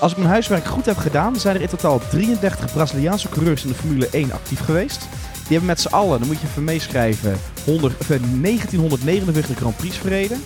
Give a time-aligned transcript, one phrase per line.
[0.00, 3.68] Als ik mijn huiswerk goed heb gedaan, zijn er in totaal 33 Braziliaanse coureurs in
[3.68, 5.00] de Formule 1 actief geweest.
[5.32, 9.76] Die hebben met z'n allen, dan moet je even meeschrijven, 100, of, eh, 1949 Grand
[9.76, 10.38] Prix verreden.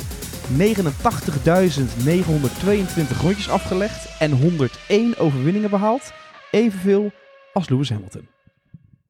[0.57, 6.13] 89.922 rondjes afgelegd en 101 overwinningen behaald.
[6.51, 7.11] Evenveel
[7.53, 8.29] als Lewis Hamilton.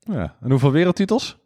[0.04, 0.34] Ja.
[0.40, 1.38] En hoeveel wereldtitels?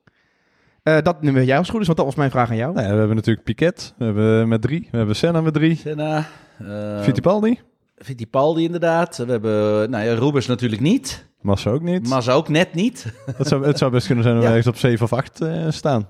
[0.82, 2.72] Eh, dat nemen jij als goed is, want dat was mijn vraag aan jou.
[2.72, 5.76] Nou ja, we hebben natuurlijk Piquet, we hebben met drie, we hebben Senna met drie,
[5.76, 6.26] Senna,
[6.58, 7.60] eh, Fittipaldi,
[8.05, 9.17] Fittipaldi inderdaad.
[9.17, 11.29] We hebben, nou ja, Rubens natuurlijk niet.
[11.41, 12.08] Massa ook niet.
[12.08, 13.13] Massa ook net niet.
[13.36, 14.57] Het zou, het zou best kunnen zijn dat we Ja.
[14.57, 16.08] ergens op 7 of 8 staan.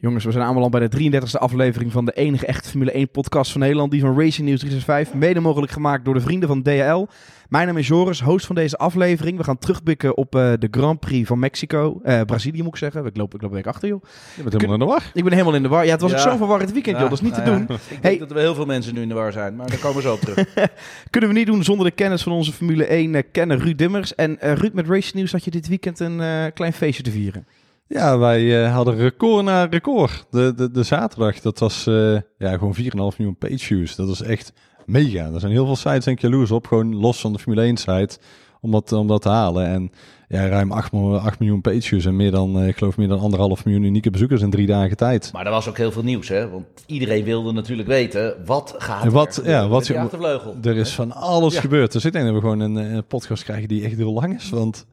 [0.00, 3.52] Jongens, we zijn aanbeland bij de 33e aflevering van de enige echte Formule 1 podcast
[3.52, 3.90] van Nederland.
[3.90, 5.14] Die van Racing News 365.
[5.14, 7.06] Mede mogelijk gemaakt door de vrienden van DHL.
[7.48, 9.36] Mijn naam is Joris, host van deze aflevering.
[9.38, 12.00] We gaan terugblikken op eh, de Grand Prix van Mexico.
[12.02, 13.04] Eh, Brazilië moet ik zeggen.
[13.06, 14.02] Ik loop, ik loop een week achter, joh.
[14.36, 15.10] Je bent helemaal in de war.
[15.14, 15.84] Ik ben helemaal in de war.
[15.84, 16.16] Ja, het was Ja.
[16.16, 17.08] ook zo'n verwarrend weekend, joh.
[17.10, 17.62] Dat is niet te ja, doen.
[17.62, 17.98] Ik Hey.
[18.00, 20.02] denk dat er heel veel mensen nu in de war zijn, maar daar komen we
[20.02, 20.54] zo op terug.
[21.10, 24.14] Kunnen we niet doen zonder de kennis van onze Formule 1 eh, kenner Ruud Dimmers.
[24.14, 27.10] En eh, Ruud, met Racing News had je dit weekend een eh, klein feestje te
[27.10, 27.46] vieren.
[27.88, 30.26] Ja, wij eh, hadden record na record.
[30.30, 33.96] De, de, de zaterdag, dat was eh, ja, gewoon 4,5 miljoen page views.
[33.96, 34.52] Dat is echt
[34.86, 35.30] mega.
[35.32, 38.18] Er zijn heel veel sites ik jaloers op, gewoon los van de Formule 1 site,
[38.60, 39.66] om dat, om dat te halen.
[39.66, 39.90] En
[40.28, 43.08] ja, ruim 8, miljoen- 8 miljoen page views en meer dan, eh, ik geloof meer
[43.08, 45.30] dan anderhalf miljoen unieke bezoekers in drie dagen tijd.
[45.32, 46.50] Maar er was ook heel veel nieuws, hè?
[46.50, 50.56] Want iedereen wilde natuurlijk weten, wat gaat En wat- er gebeuren ja, wat je- achtervleugel?
[50.62, 51.60] Er is van alles Ja.
[51.60, 51.92] gebeurd.
[51.92, 54.50] Dus ik denk dat we gewoon een, een podcast krijgen die echt heel lang is,
[54.50, 54.86] want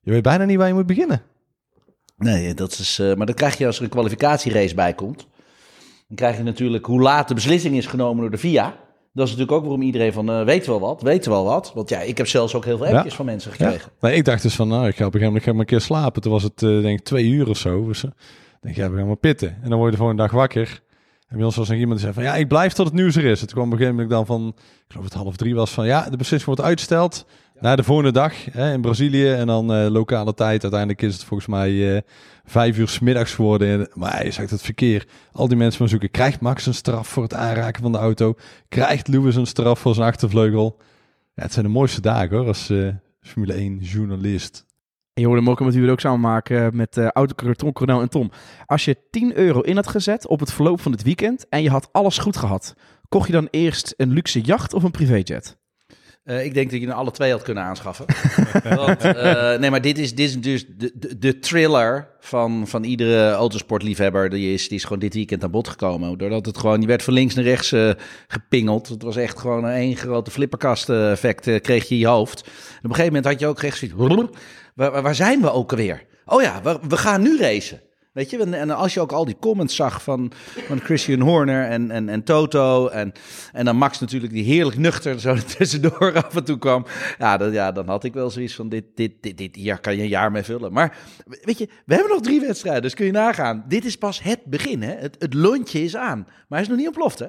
[0.00, 1.22] je weet bijna niet waar je moet beginnen.
[2.16, 5.26] Nee, dat is, eh, maar dat krijg je als er een kwalificatierace bij komt.
[6.08, 8.76] Dan krijg je natuurlijk hoe laat de beslissing is genomen door de VIA.
[9.12, 11.72] Dat is natuurlijk ook waarom iedereen van, eh weet wel wat, weet wel wat.
[11.74, 12.96] Want ja, ik heb zelfs ook heel veel Ja.
[12.96, 13.90] appjes van mensen gekregen.
[14.00, 15.80] Nee, ik dacht dus van, nou, ik ga op een gegeven moment maar een keer
[15.80, 16.22] slapen.
[16.22, 17.86] Toen was het, eh, denk ik, twee uur of zo.
[17.86, 19.48] Dus, eh, ik denk, ja, we gaan maar pitten.
[19.62, 20.82] En dan word je de volgende dag wakker.
[21.28, 23.16] En bij ons was nog iemand die zei van, ja, ik blijf tot het nieuws
[23.16, 23.40] er is.
[23.40, 25.86] Het kwam op een gegeven moment dan van, ik geloof het half drie was van,
[25.86, 27.26] ja, de beslissing wordt uitgesteld
[27.60, 29.28] naar de volgende dag hè, in Brazilië.
[29.30, 30.62] En dan eh, lokale tijd.
[30.62, 32.00] Uiteindelijk is het volgens mij eh,
[32.44, 33.68] vijf uur 's middags geworden.
[33.80, 35.06] En- Maar je zegt het verkeer.
[35.32, 36.10] Al die mensen van zoeken.
[36.10, 38.34] Krijgt Max een straf voor het aanraken van de auto?
[38.68, 40.76] Krijgt Lewis een straf voor zijn achtervleugel?
[41.34, 42.88] Ja, het zijn de mooiste dagen hoor, als eh,
[43.20, 44.64] Formule 1 journalist.
[45.12, 48.08] En je hoorde hem ook met u ook samen maken met autocoureur Tom Coronel en
[48.08, 48.30] Tom.
[48.66, 51.70] Als je 10 euro in had gezet op het verloop van het weekend en je
[51.70, 52.74] had alles goed gehad,
[53.08, 55.56] kocht je dan eerst een luxe jacht of een privéjet?
[56.24, 58.06] Eh, ik denk dat je er alle twee had kunnen aanschaffen.
[58.76, 62.84] Want, eh, nee, maar dit is, dit is dus de, de, de thriller van, van
[62.84, 64.30] iedere autosportliefhebber.
[64.30, 66.18] Die is, die is gewoon dit weekend aan bod gekomen.
[66.18, 67.90] Doordat het gewoon, je werd van links naar rechts eh,
[68.28, 68.88] gepingeld.
[68.88, 72.40] Het was echt gewoon een één grote flipperkast effect kreeg je in je hoofd.
[72.42, 74.30] En op een gegeven moment had je ook zoiets.
[74.74, 76.02] Waar- waar zijn we ook alweer?
[76.24, 77.80] Oh ja, we, we gaan nu racen.
[78.14, 80.32] Weet je, en, als je ook al die comments zag van,
[80.66, 82.88] van Christian Horner en, en, en Toto.
[82.88, 83.12] En,
[83.52, 86.86] en dan Max natuurlijk, die heerlijk nuchter zo tussendoor af en toe kwam.
[87.18, 89.96] Ja, dan, ja, dan had ik wel zoiets van: dit, dit, dit, dit hier kan
[89.96, 90.72] je een jaar mee vullen.
[90.72, 93.64] Maar weet je, we hebben nog drie wedstrijden, dus kun je nagaan.
[93.68, 94.94] Dit is pas het begin, hè?
[94.94, 96.18] Het, het lontje is aan.
[96.26, 97.26] Maar hij is nog niet ontploft, hè?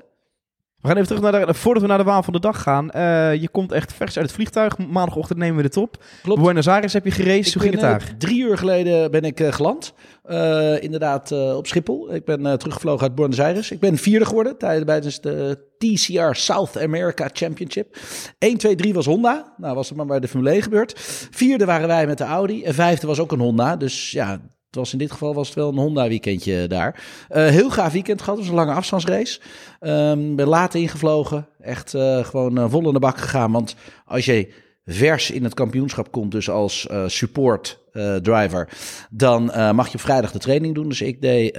[0.82, 2.92] We gaan even terug naar de, voordat we naar de waan van de dag gaan.
[2.92, 4.78] Eh, je komt echt vers uit het vliegtuig.
[4.78, 6.04] Maandagochtend nemen we dit op.
[6.24, 6.42] Klopt.
[6.42, 7.54] Buenos Aires heb je geraced.
[7.54, 8.02] Hoe ging het ben, daar?
[8.10, 9.94] eh, drie uur geleden ben ik eh, geland.
[10.24, 12.14] Eh, inderdaad, eh, op Schiphol.
[12.14, 13.72] Ik ben eh, teruggevlogen uit Buenos Aires.
[13.72, 17.98] Ik ben vierde geworden tijdens tijdens de TCR South America Championship.
[18.40, 19.54] 1, 2, 3 was Honda.
[19.58, 20.94] Nou, was het maar bij de Formule 1 gebeurd.
[21.32, 22.64] Vierde waren wij met de Audi.
[22.64, 23.76] En vijfde was ook een Honda.
[23.76, 24.40] Dus ja,
[24.76, 27.04] was in dit geval was het wel een Honda weekendje daar.
[27.30, 28.38] Eh, heel gaaf weekend gehad.
[28.38, 29.40] Het was een lange afstandsrace.
[29.80, 31.48] Ehm ben laat ingevlogen.
[31.60, 33.52] Echt eh, gewoon eh, vol in de bak gegaan.
[33.52, 33.76] Want
[34.06, 34.54] als je
[34.86, 37.84] vers in het kampioenschap komt, dus als eh, support
[38.22, 38.70] driver,
[39.10, 39.44] dan
[39.76, 40.90] mag je op vrijdag de training doen.
[40.90, 41.58] Dus ik deed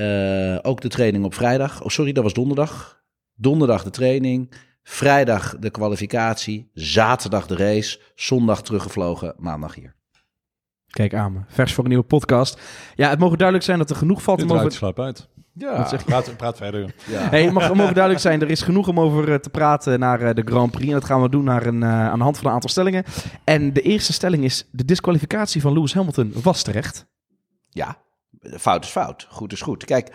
[0.64, 1.82] ook de training op vrijdag.
[1.82, 3.02] Oh, sorry, dat was donderdag.
[3.34, 4.52] Donderdag de training.
[4.82, 6.70] Vrijdag de kwalificatie.
[6.72, 7.98] Zaterdag de race.
[8.14, 9.34] Zondag teruggevlogen.
[9.36, 9.94] Maandag hier.
[10.96, 11.38] Kijk aan me.
[11.48, 12.60] Vers voor een nieuwe podcast.
[12.94, 14.72] Ja, het mogen duidelijk zijn dat er genoeg valt Dit om over...
[14.72, 15.28] slaap uit.
[15.52, 16.06] Ja, Wat zeg je?
[16.06, 16.94] Praat, praat verder.
[17.06, 17.28] ja.
[17.28, 19.98] Hey, het mag, het mogen duidelijk zijn, er is genoeg om over eh, te praten
[19.98, 20.86] naar eh, de Grand Prix.
[20.86, 23.04] En dat gaan we doen naar een, eh, aan de hand van een aantal stellingen.
[23.44, 27.06] En de eerste stelling is, de disqualificatie van Lewis Hamilton was terecht.
[27.70, 27.96] Ja,
[28.58, 29.26] fout is fout.
[29.30, 29.84] Goed is goed.
[29.84, 30.12] Kijk,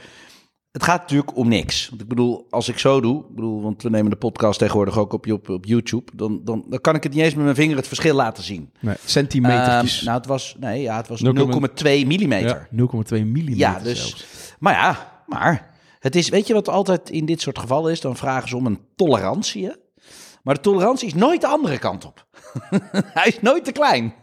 [0.71, 1.89] het gaat natuurlijk om niks.
[1.89, 4.97] Want ik bedoel, als ik zo doe, ik bedoel, want we nemen de podcast tegenwoordig
[4.97, 7.55] ook op, op, op YouTube, dan, dan, dan kan ik het niet eens met mijn
[7.55, 8.71] vinger het verschil laten zien.
[8.79, 9.95] Nee, centimetertjes.
[9.95, 12.67] Ehm, nou, het was, nee, ja, het was 0,2 0,2 millimeter.
[12.71, 12.77] 0,2
[13.09, 14.25] millimeter Ja, dus, zelfs.
[14.59, 18.01] maar ja, maar het is, weet je wat altijd in dit soort gevallen is?
[18.01, 19.71] Dan vragen ze om een tolerantie, hè?
[20.43, 22.25] Maar de tolerantie is nooit de andere kant op.
[23.13, 24.13] Hij is nooit te klein.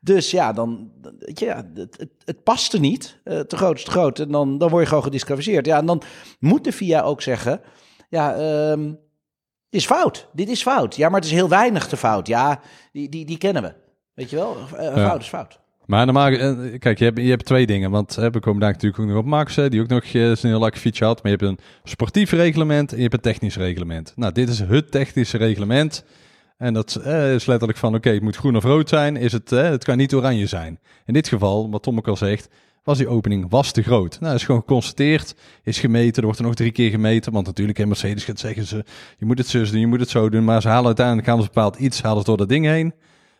[0.00, 0.90] Dus ja, dan,
[1.34, 3.20] ja, het, het, het past er niet.
[3.24, 4.18] Eh, te groot is te groot.
[4.18, 5.66] En dan, dan word je gewoon gedisqualificeerd.
[5.66, 6.02] Ja, en dan
[6.38, 7.60] moet de VIA ook zeggen,
[8.08, 8.92] ja, ehm,
[9.70, 10.28] Dit is fout.
[10.32, 10.96] Dit is fout.
[10.96, 12.26] Ja, maar het is heel weinig te fout.
[12.26, 12.60] Ja,
[12.92, 13.72] die, die, die kennen we.
[14.14, 14.56] Weet je wel?
[14.76, 15.06] Eh, Ja.
[15.08, 15.58] Fout is fout.
[15.86, 17.90] Maar normaal, eh, kijk, je hebt, je hebt twee dingen.
[17.90, 20.36] Want hè, we komen daar natuurlijk ook nog op Max, hè, die ook nog zijn
[20.42, 21.22] heel lekker fietsje had.
[21.22, 24.12] Maar je hebt een sportief reglement en je hebt een technisch reglement.
[24.16, 26.04] Nou, dit is het technische reglement.
[26.60, 29.16] En dat eh, is letterlijk van, oké, het moet groen of rood zijn.
[29.16, 30.78] Is het, eh, het kan niet oranje zijn.
[31.06, 32.48] In dit geval, wat Tom ook al zegt,
[32.82, 34.20] was die opening was te groot.
[34.20, 36.16] Nou, is gewoon geconstateerd, is gemeten.
[36.16, 37.32] Er wordt er nog drie keer gemeten.
[37.32, 38.84] Want natuurlijk, in Mercedes gaat zeggen ze,
[39.18, 40.44] je moet het zo doen, je moet het zo doen.
[40.44, 42.94] Maar ze halen uiteindelijk, gaan ze bepaald iets, halen ze door dat ding heen.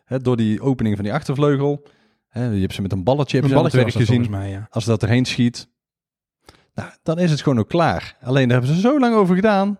[0.04, 1.86] Hè, door die opening van die achtervleugel.
[2.28, 4.30] Hè, je hebt ze met een balletje, Een het werk gezien.
[4.30, 4.66] mij, ja.
[4.70, 5.68] Als dat erheen schiet,
[6.74, 8.16] nou, dan is het gewoon ook klaar.
[8.22, 9.78] Alleen daar hebben ze zo lang over gedaan.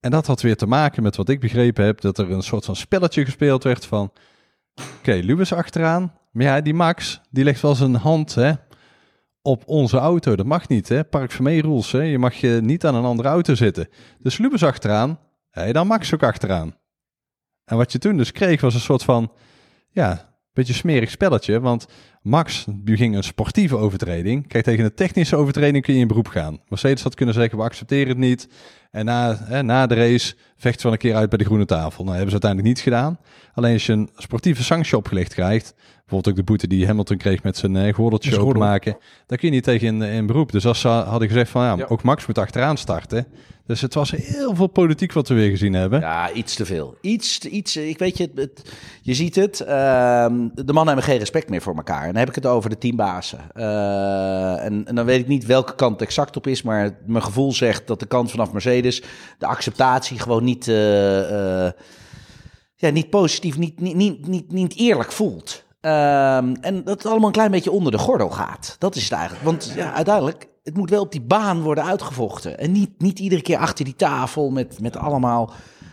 [0.00, 2.64] En dat had weer te maken met wat ik begrepen heb, dat er een soort
[2.64, 4.12] van spelletje gespeeld werd van,
[4.98, 6.14] oké, Lewis achteraan.
[6.32, 8.52] Maar ja, die Max, die legt wel zijn hand hè,
[9.42, 10.36] op onze auto.
[10.36, 11.04] Dat mag niet, hè.
[11.04, 12.02] Park rules, hè.
[12.02, 13.88] Je mag je niet aan een andere auto zitten.
[14.18, 15.18] Dus Lewis achteraan,
[15.50, 16.76] hey, dan Max ook achteraan.
[17.64, 19.32] En wat je toen dus kreeg was een soort van,
[19.90, 21.60] ja, beetje smerig spelletje.
[21.60, 21.86] Want
[22.22, 24.46] Max beging een sportieve overtreding.
[24.46, 26.60] Kijk, tegen een technische overtreding kun je in beroep gaan.
[26.68, 28.48] Mercedes had kunnen zeggen, we accepteren het niet.
[28.90, 31.64] En na, hè, na de race vechten we wel een keer uit bij de groene
[31.64, 32.04] tafel.
[32.04, 33.18] Nou, hebben ze uiteindelijk niet gedaan.
[33.54, 35.74] Alleen als je een sportieve sanctie opgelegd krijgt,
[36.10, 38.48] bijvoorbeeld ook de boete die Hamilton kreeg met zijn eh, gordeltje gordel.
[38.48, 38.96] openmaken,
[39.26, 40.52] daar kun je niet tegen in, in beroep.
[40.52, 41.84] Dus als ze hadden gezegd van, ja, Ja.
[41.88, 43.26] ook Max moet achteraan starten.
[43.66, 46.00] Dus het was heel veel politiek wat we weer gezien hebben.
[46.00, 46.96] Ja, iets te veel.
[47.00, 47.76] Iets, te- iets.
[47.76, 48.72] Ik weet je, het, het-
[49.02, 49.60] je ziet het.
[49.60, 52.00] ehm, de mannen hebben geen respect meer voor elkaar.
[52.02, 53.38] En dan heb ik het over de teambazen.
[53.52, 57.22] Eh, en, en dan weet ik niet welke kant het exact op is, maar mijn
[57.24, 59.02] gevoel zegt dat de kant vanaf Mercedes
[59.38, 61.72] de acceptatie gewoon niet, eh, eh,
[62.76, 65.64] ja, niet positief, niet, niet, niet, niet, niet eerlijk voelt.
[65.80, 68.76] Ehm, en dat het allemaal een klein beetje onder de gordel gaat.
[68.78, 69.44] Dat is het eigenlijk.
[69.44, 72.58] Want ja, uiteindelijk, het moet wel op die baan worden uitgevochten.
[72.58, 75.52] En niet, niet iedere keer achter die tafel met, met allemaal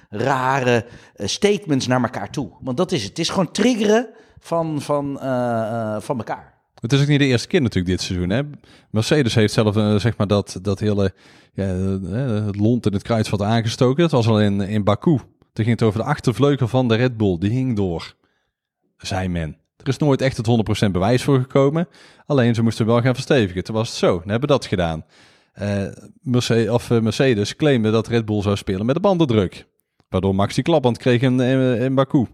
[0.09, 0.85] rare
[1.15, 2.49] eh, statements naar elkaar toe.
[2.61, 3.09] Want dat is het.
[3.09, 6.55] Het is gewoon triggeren van, van, eh, eh, van elkaar.
[6.79, 8.29] Het is ook niet de eerste keer natuurlijk dit seizoen.
[8.29, 8.41] Hè?
[8.91, 11.13] Mercedes heeft zelf zeg maar dat, dat hele
[11.53, 14.01] ja, het lont in het kruidvat aangestoken.
[14.01, 15.17] Dat was al in, in Baku.
[15.53, 17.37] Toen ging het over de achtervleugel van de Red Bull.
[17.37, 18.15] Die hing door,
[18.97, 19.57] zei men.
[19.77, 21.87] Er is nooit echt het 100% bewijs voor gekomen.
[22.25, 23.63] Alleen ze moesten wel gaan verstevigen.
[23.63, 24.07] Toen was het zo.
[24.07, 25.05] Dan hebben we dat gedaan.
[25.53, 25.85] Eh,
[26.21, 29.67] Mercedes, of, eh, Mercedes claimde dat Red Bull zou spelen met de bandendruk.
[30.09, 32.27] Waardoor Max die kreeg in, in, in Baku.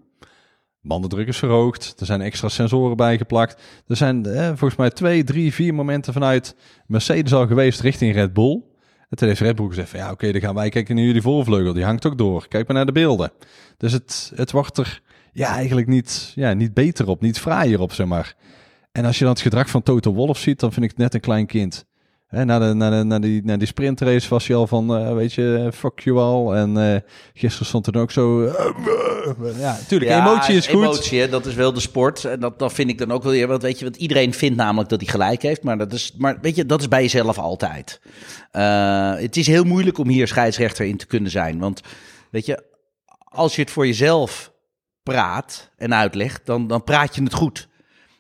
[0.81, 1.95] Bandendruk is verhoogd.
[1.99, 3.61] Er zijn extra sensoren bijgeplakt.
[3.87, 6.55] Er zijn eh, volgens mij twee, drie, vier momenten vanuit
[6.87, 8.61] Mercedes al geweest richting Red Bull.
[9.09, 11.73] En toen heeft Red Bull gezegd ja oké, dan gaan wij kijken naar jullie voorvleugel.
[11.73, 12.47] Die hangt ook door.
[12.47, 13.31] Kijk maar naar de beelden.
[13.77, 15.01] Dus het, het wordt er
[15.33, 18.35] ja, eigenlijk niet, ja, niet beter op, niet fraaier op zeg maar.
[18.91, 21.13] En als je dan het gedrag van Toto Wolff ziet, dan vind ik het net
[21.13, 21.85] een klein kind.
[22.27, 25.13] Hè, na, de, na, de, na, die, na die sprintrace was hij al van, eh,
[25.13, 26.55] weet je, fuck you al.
[26.55, 26.99] En eh,
[27.33, 28.45] gisteren stond er ook zo...
[28.45, 30.83] eh, ja, natuurlijk, emotie is goed.
[30.83, 32.25] Emotie, hè, dat is wel de sport.
[32.25, 33.47] En dat, dat vind ik dan ook wel weer.
[33.47, 35.63] Want weet je, want iedereen vindt namelijk dat hij gelijk heeft.
[35.63, 38.01] Maar, dat is, maar weet je, dat is bij jezelf altijd.
[38.51, 41.59] Eh, het is heel moeilijk om hier scheidsrechter in te kunnen zijn.
[41.59, 41.81] Want
[42.31, 42.63] weet je,
[43.23, 44.52] als je het voor jezelf
[45.03, 47.67] praat en uitlegt, dan, dan praat je het goed.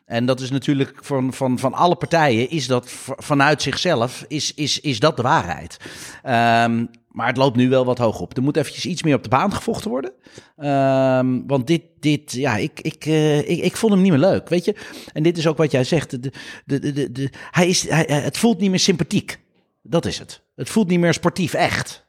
[0.05, 4.79] En dat is natuurlijk van, van, van alle partijen, is dat vanuit zichzelf, is, is,
[4.79, 5.77] is dat de waarheid.
[6.23, 8.37] Ehm, maar het loopt nu wel wat hoog op.
[8.37, 10.13] Er moet eventjes iets meer op de baan gevochten worden.
[10.57, 14.49] Ehm, want dit, dit ja, ik, ik, eh, ik, ik vond hem niet meer leuk,
[14.49, 14.75] weet je.
[15.13, 16.09] En dit is ook wat jij zegt.
[16.09, 16.19] De,
[16.65, 19.39] de, de, de, de- hij is, hij, het voelt niet meer sympathiek.
[19.81, 20.41] Dat is het.
[20.55, 22.05] Het voelt niet meer sportief, echt.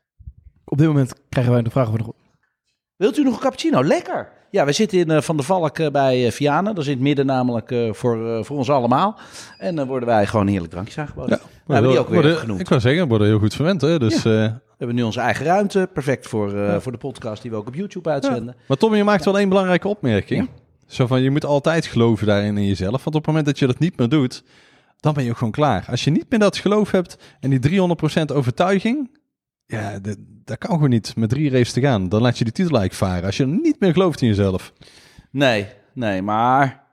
[0.64, 2.12] Op dit moment krijgen wij de vraag we nog...
[2.96, 3.84] Wilt u nog een cappuccino?
[3.84, 4.32] Lekker.
[4.54, 6.75] Ja, we zitten in eh, Van der Valk eh, bij eh, Vianen.
[6.75, 9.18] Dat is in het midden namelijk voor, voor ons allemaal.
[9.58, 11.38] En dan worden wij gewoon heerlijk drankjes aangeboden.
[11.42, 12.61] Ja, we hebben die ook weer worden- genoemd.
[12.61, 13.80] Ik wou zeggen, we worden heel goed verwend.
[13.80, 13.99] Hè?
[13.99, 15.88] Dus, We hebben nu onze eigen ruimte.
[15.92, 18.54] Perfect voor, voor de podcast die we ook op YouTube uitzenden.
[18.68, 20.49] Maar Tom, je maakt wel één belangrijke opmerking.
[20.87, 23.04] Zo van, je moet altijd geloven daarin in jezelf.
[23.04, 24.44] Want op het moment dat je dat niet meer doet,
[25.00, 25.87] dan ben je ook gewoon klaar.
[25.90, 29.11] Als je niet meer dat geloof hebt en die 300% overtuiging,
[29.66, 29.99] ja,
[30.44, 32.09] dat, kan gewoon niet met drie races te gaan.
[32.09, 33.26] Dan laat je die titel eigenlijk varen.
[33.26, 34.73] Als je niet meer gelooft in jezelf.
[35.30, 36.85] Nee, nee, maar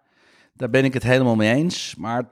[0.54, 1.96] daar ben ik het helemaal mee eens.
[1.96, 2.30] Maar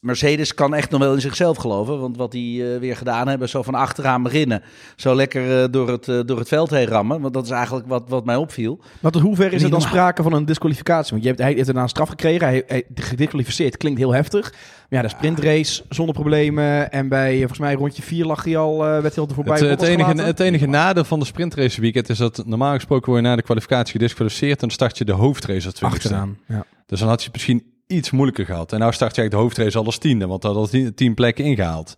[0.00, 2.00] Mercedes kan echt nog wel in zichzelf geloven.
[2.00, 4.62] Want wat die eh, weer gedaan hebben, zo van achteraan beginnen.
[4.96, 7.20] Zo lekker eh, door, het, eh, door het veld heen rammen.
[7.20, 8.80] Want dat is eigenlijk wat, wat mij opviel.
[9.00, 11.10] Maar tot hoever is er dan sprake van een disqualificatie?
[11.10, 12.46] Want je hebt, hij heeft daarna een straf gekregen.
[12.46, 14.50] Hij, hij gedisqualificeerd klinkt heel heftig.
[14.50, 16.90] Maar ja, de sprintrace zonder problemen.
[16.90, 19.58] En bij, volgens mij, rondje 4 lag hij al, eh, werd hij al er voorbij.
[19.58, 23.22] Het, het, enige, het enige nadeel van de sprintrace weekend is dat normaal gesproken word
[23.22, 24.52] je na de kwalificatie gedisqualificeerd.
[24.52, 26.08] En dan start je de hoofdrace als twintigste.
[26.08, 26.38] Achteraan.
[26.46, 26.64] Ja.
[26.86, 28.72] Dus dan had je het misschien iets moeilijker gehad.
[28.72, 31.14] En nou start je eigenlijk de hoofdrace al als tiende, want dan had hij tien
[31.14, 31.94] plekken ingehaald.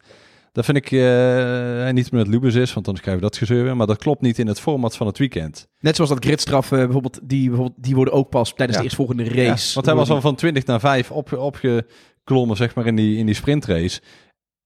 [0.52, 3.64] Dat vind ik eh, niet meer met Lubus is, want dan schrijven we dat gezeur
[3.64, 3.76] weer.
[3.76, 5.66] Maar dat klopt niet in het format van het weekend.
[5.80, 8.76] Net zoals dat gridstraffen bijvoorbeeld, die, bijvoorbeeld, die worden ook pas tijdens Ja.
[8.78, 9.68] de eerstvolgende race.
[9.68, 13.16] Ja, want hij was al van 20 naar 5 op, opgeklommen, zeg maar, in die,
[13.16, 14.00] in die sprintrace.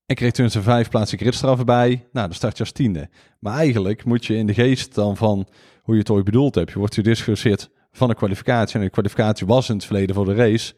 [0.07, 1.89] En kreeg toen zijn vijf plaatsen gridstraffen bij.
[1.89, 3.09] Nou, dan start je als tiende.
[3.39, 5.47] Maar eigenlijk moet je in de geest dan van
[5.83, 6.71] hoe je het ooit bedoeld hebt.
[6.73, 8.79] Je wordt gediscussieerd van de kwalificatie.
[8.79, 10.75] En de kwalificatie was in het verleden voor de race.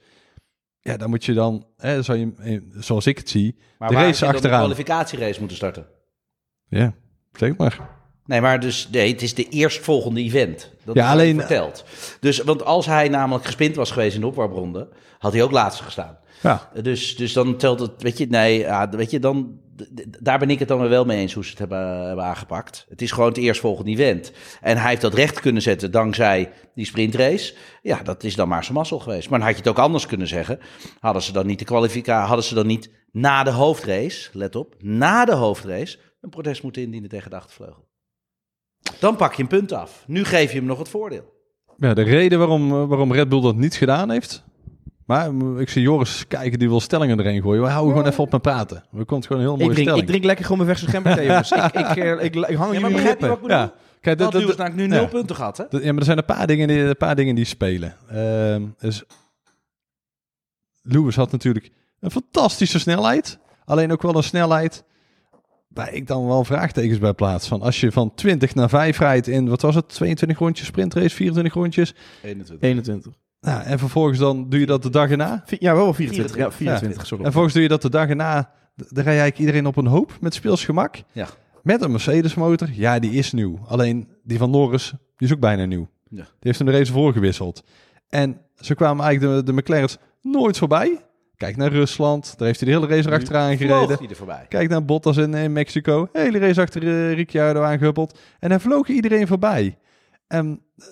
[0.86, 3.94] Ja, dan moet je dan, hè, zou je, eh, zoals ik het zie, Maar de
[3.94, 4.50] race achteraan.
[4.52, 5.86] de kwalificatierace moeten starten?
[6.68, 6.94] Ja,
[7.32, 7.94] zeg maar.
[8.24, 10.72] Nee, maar dus nee, het is de eerstvolgende event.
[10.84, 11.84] Dat Ja, alleen- verteld.
[12.20, 14.88] Dus, want als hij namelijk gespind was geweest in de opwarmronde,
[15.18, 16.18] had hij ook laatste gestaan.
[16.42, 19.60] Ja, Dus, dus dan telt het, weet je, nee, ja, weet je, dan,
[20.20, 22.86] daar ben ik het dan wel mee eens hoe ze het hebben, hebben aangepakt.
[22.88, 24.32] Het is gewoon het eerstvolgende event.
[24.60, 27.54] En hij heeft dat recht kunnen zetten dankzij die sprintrace.
[27.82, 29.28] Ja, dat is dan maar zijn mazzel geweest.
[29.28, 30.58] Maar dan had je het ook anders kunnen zeggen.
[31.00, 34.74] Hadden ze dan niet de kwalificatie, hadden ze dan niet na de hoofdrace, let op,
[34.78, 37.88] na de hoofdrace, een protest moeten indienen tegen de achtervleugel.
[39.00, 40.04] Dan pak je een punt af.
[40.06, 41.34] Nu geef je hem nog het voordeel.
[41.76, 44.44] ja de reden waarom, waarom Red Bull dat niet gedaan heeft.
[45.06, 47.62] Maar ik zie Joris kijken, die wil stellingen erin gooien.
[47.62, 48.84] We houden gewoon even op met praten.
[48.98, 50.02] Er komt gewoon een heel ik, mooie drink, stelling.
[50.04, 51.50] ik drink lekker gewoon mijn verse gemberthee, jongens.
[51.52, 53.30] ik, ik, eh, ik, ik, hang Ja, jullie wat lippen.
[53.32, 53.48] ik?
[53.48, 55.08] Ja, kijk, dat, Dat dat, is namelijk nu nul ja.
[55.08, 55.64] punten gehad, hè?
[55.68, 57.96] Dat- Ja, maar er zijn een paar dingen die, een paar dingen die spelen.
[58.08, 59.02] Ehm, dus
[60.82, 61.70] Lewis had natuurlijk
[62.00, 63.38] een fantastische snelheid.
[63.64, 64.84] Alleen ook wel een snelheid
[65.68, 67.48] waar ik dan wel vraagtekens bij plaats.
[67.48, 71.14] Van als je van 20 naar 5 rijdt in, wat was het, 22 rondjes sprintrace,
[71.14, 71.94] 24 rondjes.
[72.22, 72.68] 21.
[72.68, 73.12] 21.
[73.46, 75.44] Nou, en vervolgens dan doe je dat de dag erna.
[75.58, 76.36] Ja, wel 24.
[76.36, 76.56] Ja, 24.
[76.56, 77.24] 24, sorry.
[77.24, 78.50] En vervolgens doe je dat de dag erna.
[78.74, 81.02] Dan rij je eigenlijk iedereen op een hoop met speelsgemak.
[81.12, 81.28] Ja.
[81.62, 82.68] Met een Mercedes motor.
[82.72, 83.58] Ja, die is nieuw.
[83.66, 85.88] Alleen die van Norris, die is ook bijna nieuw.
[86.08, 86.22] Ja.
[86.22, 87.64] Die heeft hem de race voor gewisseld.
[88.08, 91.00] En ze kwamen eigenlijk de, de McLaren's nooit voorbij.
[91.36, 92.34] Kijk naar Rusland.
[92.38, 93.98] Daar heeft hij de hele race erachteraan Vloog gereden.
[93.98, 94.46] hij er voorbij.
[94.48, 96.08] Kijk naar Bottas in, in Mexico.
[96.12, 98.18] Hele race achter eh, Ricciardo aangehuppeld.
[98.38, 99.78] En hij vloog iedereen voorbij.
[100.26, 100.86] En eh,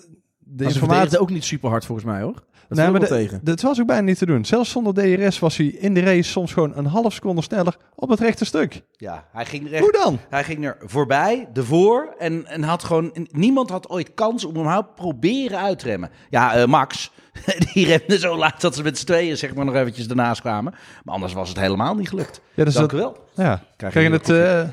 [0.45, 1.19] de Maar informatie...
[1.19, 2.43] ook niet super hard volgens mij, hoor.
[2.67, 3.39] Dat Nee, maar wel de- tegen.
[3.43, 4.45] Dat was ook bijna niet te doen.
[4.45, 8.09] Zelfs zonder DRS was hij in de race soms gewoon een half seconde sneller op
[8.09, 8.81] het rechte stuk.
[8.91, 10.19] Ja, hij ging er Hoe dan?
[10.29, 12.15] Hij ging er voorbij, ervoor.
[12.17, 13.27] En, en had gewoon.
[13.31, 16.09] Niemand had ooit kans om hem überhaupt proberen uit te remmen.
[16.29, 17.11] Ja, eh, Max.
[17.73, 20.73] Die remde zo laat dat ze met z'n tweeën zeg maar nog eventjes ernaast kwamen.
[21.03, 22.41] Maar anders was het helemaal niet gelukt.
[22.53, 23.17] Ja, dus Dank dat, u wel.
[23.33, 23.63] ja.
[23.77, 24.29] Krijg je het...
[24.29, 24.69] eh,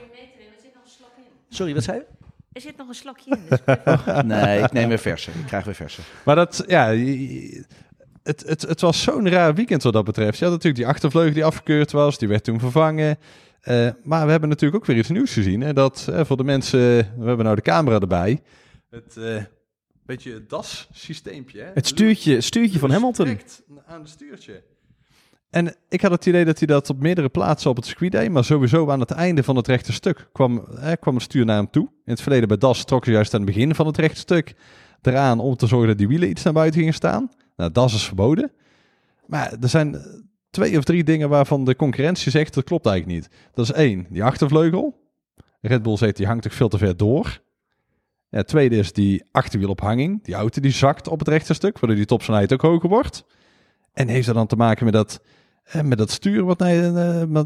[1.48, 2.04] Sorry, wat zei je?
[2.52, 3.42] Er zit nog een slokje in.
[3.49, 5.32] dus- Nee, ik neem weer versen.
[5.40, 6.04] Ik krijg weer versen.
[6.25, 6.87] maar dat, ja...
[8.23, 10.38] Het, het, het was zo'n raar weekend wat dat betreft.
[10.38, 12.18] Je had natuurlijk die achtervleugel die afgekeurd was.
[12.18, 13.18] Die werd toen vervangen.
[13.61, 15.61] Eh, maar we hebben natuurlijk ook weer iets nieuws gezien.
[15.61, 15.73] Hè?
[15.73, 16.80] Dat eh, voor de mensen...
[17.18, 18.40] We hebben nou de camera erbij.
[18.90, 19.42] Het eh
[20.06, 21.61] beetje het DAS-systeempje.
[21.61, 21.71] hè?
[21.75, 23.25] Het stuurtje, stuurtje van Hamilton.
[23.25, 24.62] Direct aan het stuurtje.
[25.52, 28.30] En ik had het idee dat hij dat op meerdere plaatsen op het circuit deed.
[28.30, 31.56] Maar sowieso aan het einde van het rechte stuk kwam, eh, kwam het stuur naar
[31.56, 31.85] hem toe.
[31.85, 34.54] In het verleden bij DAS trokken ze juist aan het begin van het rechte stuk
[35.02, 37.30] eraan om te zorgen dat die wielen iets naar buiten gingen staan.
[37.56, 38.52] Nou, DAS is verboden.
[39.26, 40.00] Maar er zijn eh,
[40.50, 43.30] twee of drie dingen waarvan de concurrentie zegt dat klopt eigenlijk niet.
[43.54, 45.00] Dat is één, die achtervleugel.
[45.61, 47.40] Red Bull zegt die hangt toch veel te ver door.
[48.28, 50.25] Ja, het tweede is die achterwielophanging.
[50.25, 53.25] Die auto die zakt op het rechte stuk, waardoor die topsnelheid ook hoger wordt.
[53.92, 55.21] En heeft dat dan te maken met dat,
[55.62, 56.97] eh, met dat stuur wat naar,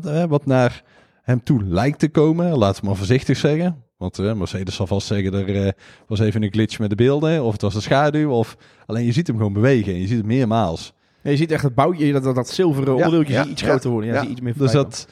[0.04, 0.82] eh, wat, naar
[1.22, 2.58] hem toe lijkt te komen?
[2.58, 3.84] Laten we maar voorzichtig zeggen.
[3.96, 5.72] Want eh, Mercedes zal vast zeggen, er eh,
[6.06, 7.44] was even een glitch met de beelden.
[7.44, 8.30] Of het was de schaduw.
[8.30, 8.56] Of...
[8.86, 9.92] Alleen je ziet hem gewoon bewegen.
[9.92, 10.92] En je ziet het meermaals.
[11.22, 13.62] Ja, je ziet echt het boutje, dat, dat, dat zilveren onderdeeltje ja, zie je iets
[13.62, 14.12] ja, groter worden.
[14.12, 15.08] Ja, iets meer Dus dat...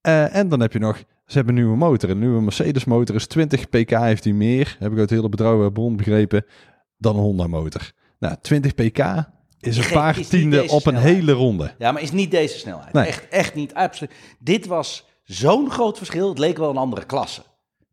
[0.00, 1.02] en dan heb je nog...
[1.26, 2.10] Ze hebben een nieuwe motor.
[2.10, 4.76] Een nieuwe Mercedes motor is 20 pk heeft hij meer.
[4.78, 6.44] Heb ik uit de hele betrouwbare bron begrepen.
[6.98, 7.92] Dan een Honda motor.
[8.18, 8.98] Nou, 20 pk
[9.66, 11.04] is een paar is deze op een snelheid.
[11.04, 11.74] hele ronde.
[11.78, 12.92] Ja, maar is niet deze snelheid.
[12.92, 13.06] Nee.
[13.06, 13.74] Echt, echt niet.
[13.74, 14.12] Absoluut.
[14.38, 16.28] Dit was zo'n groot verschil.
[16.28, 17.42] Het leek wel een andere klasse.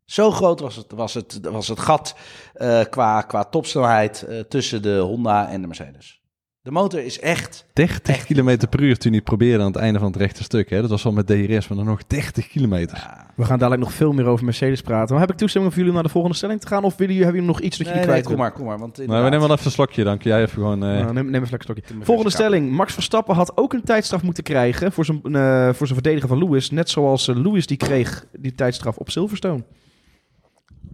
[0.04, 2.14] Zo groot was het, was het, was het gat
[2.54, 6.21] eh, qua, qua topsnelheid eh, tussen de Honda en de Mercedes.
[6.62, 8.24] De motor is echt 30 Echt.
[8.26, 10.70] km per uur toen hij het probeerde aan het einde van het rechte stuk.
[10.70, 10.80] Hè?
[10.80, 12.96] Dat was al met DRS, maar dan nog 30 kilometer.
[12.96, 13.26] Ja.
[13.34, 15.10] We gaan dadelijk nog veel meer over Mercedes praten.
[15.14, 16.84] Maar heb ik toestemming voor jullie om naar de volgende stelling te gaan?
[16.84, 18.50] Of willen jullie, hebben jullie nog iets dat Nee, jullie nee, kwijt kom willen?
[18.50, 18.78] maar, kom maar.
[18.78, 20.82] Want Maar we nemen wel even een slokje, dan kun jij even gewoon...
[20.84, 21.58] eh, Nou, neem, neem even.
[21.66, 22.70] Doe maar Volgende stelling.
[22.70, 26.38] Max Verstappen had ook een tijdstraf moeten krijgen voor zijn, eh, voor zijn verdedigen van
[26.38, 26.70] Lewis.
[26.70, 29.62] Net zoals eh, Lewis die kreeg die tijdstraf op Silverstone.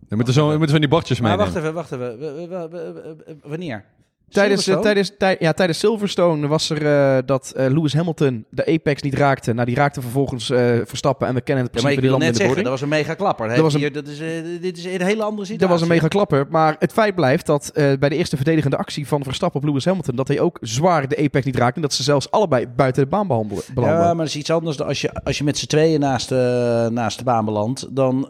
[0.08, 1.52] we moeten zo, we moeten van die bordjes Maar meenemen.
[1.52, 2.48] wacht even, wacht even.
[2.48, 3.84] W- Wanneer?
[4.30, 4.82] Tijdens, eh, Silverstone?
[4.82, 9.14] tijdens, tij- ja, tijdens Silverstone was er eh, dat eh, Lewis Hamilton de apex niet
[9.14, 9.52] raakte.
[9.52, 12.00] Nou, die raakte vervolgens eh, Verstappen en we kennen het Ja, maar principe ik die
[12.00, 13.49] wil landen net in de zeggen, dat was een mega klapper.
[13.49, 14.18] Dat was een- Hier, dat is,
[14.61, 15.58] dit is een hele andere situatie.
[15.58, 16.47] Dat was een mega klapper.
[16.50, 20.16] Maar het feit blijft dat bij de eerste verdedigende actie van Verstappen op Lewis Hamilton...
[20.16, 21.75] dat hij ook zwaar de apex niet raakte.
[21.76, 23.99] En dat ze zelfs allebei buiten de baan behandelen, belanden.
[23.99, 26.28] Ja, maar dat is iets anders dan als je, als je met z'n tweeën naast,
[26.28, 28.26] de naast de baan belandt, dan,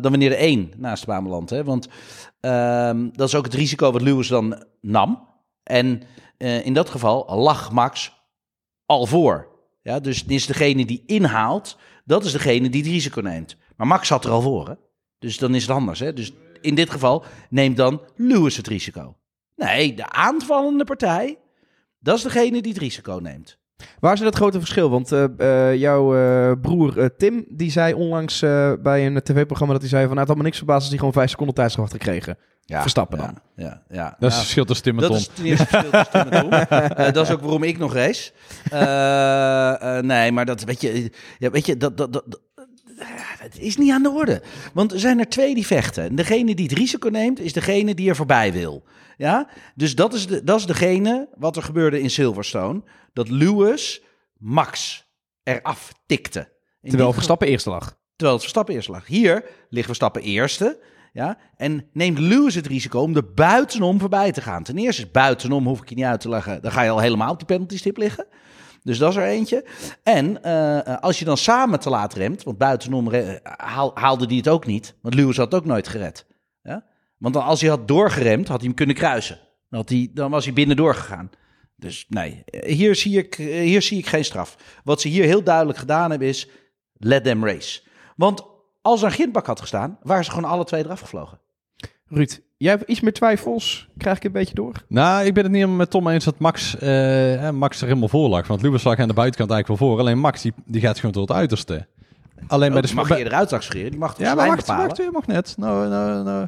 [0.00, 1.50] dan wanneer er één naast de baan belandt.
[1.50, 1.64] Hè?
[1.64, 1.88] Want
[2.46, 5.28] ehm, dat is ook het risico wat Lewis dan nam.
[5.62, 6.02] En
[6.36, 8.12] eh, in dat geval lag Max
[8.86, 9.48] al voor.
[9.82, 13.56] Ja, dus het is degene die inhaalt, dat is degene die het risico neemt.
[13.76, 14.74] Maar Max zat er al voor, hè?
[15.18, 16.00] dus dan is het anders.
[16.00, 16.12] Hè?
[16.12, 19.16] Dus in dit geval neemt dan Lewis het risico.
[19.54, 21.38] Nee, de aanvallende partij,
[21.98, 23.58] dat is degene die het risico neemt.
[24.00, 24.90] Waar zit het grote verschil?
[24.90, 25.24] Want eh,
[25.70, 30.02] eh, jouw eh, broer Tim, die zei onlangs eh, bij een tv-programma dat hij zei
[30.06, 30.10] van...
[30.10, 32.38] Nou, het had me niks verbaasd als hij gewoon vijf seconden tijdsstraf had gekregen.
[32.64, 33.38] Ja, Verstappen dan.
[33.56, 34.16] Ja, ja.
[34.18, 35.18] Dat is het verschil tussen Tim en dat Tom.
[35.20, 36.78] is ten eerste het verschil tussen Tim en Tom.
[36.96, 38.32] Eh, dat is ook waarom ik nog race.
[38.70, 42.40] Eh, eh, nee, maar dat weet je, ja, weet je, dat, dat, dat, dat-
[43.38, 44.42] het is niet aan de orde.
[44.72, 46.04] Want er zijn er twee die vechten.
[46.04, 48.84] En degene die het risico neemt, is degene die er voorbij wil.
[49.16, 49.48] Ja?
[49.74, 52.82] Dus dat is, de, dat is degene wat er gebeurde in Silverstone.
[53.12, 54.02] Dat Lewis
[54.38, 55.04] Max
[55.42, 56.54] eraf tikte.
[56.80, 57.84] In Terwijl Verstappen eerste lag.
[58.16, 59.06] Terwijl het Verstappen eerst lag.
[59.06, 60.78] Hier ligt Verstappen eerste.
[61.12, 64.62] Ja, en neemt Lewis het risico om er buitenom voorbij te gaan.
[64.62, 66.98] Ten eerste is buitenom, hoef ik je niet uit te leggen, dan ga je al
[66.98, 68.26] helemaal op die penaltystip liggen.
[68.82, 69.64] Dus dat is er eentje.
[70.02, 74.36] En eh, eh, als je dan samen te laat remt, want buitenom haal- haalde hij
[74.36, 74.94] het ook niet.
[75.02, 76.26] Want Lewis had het ook nooit gered.
[76.62, 76.84] Ja?
[77.18, 79.38] Want dan, als hij had doorgeremd, had hij hem kunnen kruisen.
[79.70, 81.30] Dan, had hij, dan was hij binnen doorgegaan.
[81.76, 84.80] Dus nee, hier zie, ik, hier zie ik geen straf.
[84.84, 86.48] Wat ze hier heel duidelijk gedaan hebben is,
[86.92, 87.80] let them race.
[88.16, 88.44] Want
[88.82, 91.40] als er een gindbak had gestaan, waren ze gewoon alle twee eraf gevlogen.
[92.08, 93.88] Ruud, jij hebt iets meer twijfels.
[93.96, 94.72] Krijg ik een beetje door?
[94.88, 97.86] Nou, ik ben het niet helemaal met Tom eens dat Max, eh, eh, Max er
[97.86, 98.46] helemaal voor lag.
[98.46, 99.98] Want Lewis lag aan de buitenkant eigenlijk wel voor.
[100.00, 101.86] Alleen Max die, die gaat gewoon tot het uiterste.
[102.46, 104.46] Alleen bij de Oh, mag bij- je eruit zag scheren, die mag toch Ja, maar
[104.46, 104.86] wacht, bepalen?
[104.86, 105.54] wacht, je mag net.
[105.58, 106.46] Nou, nou, nou.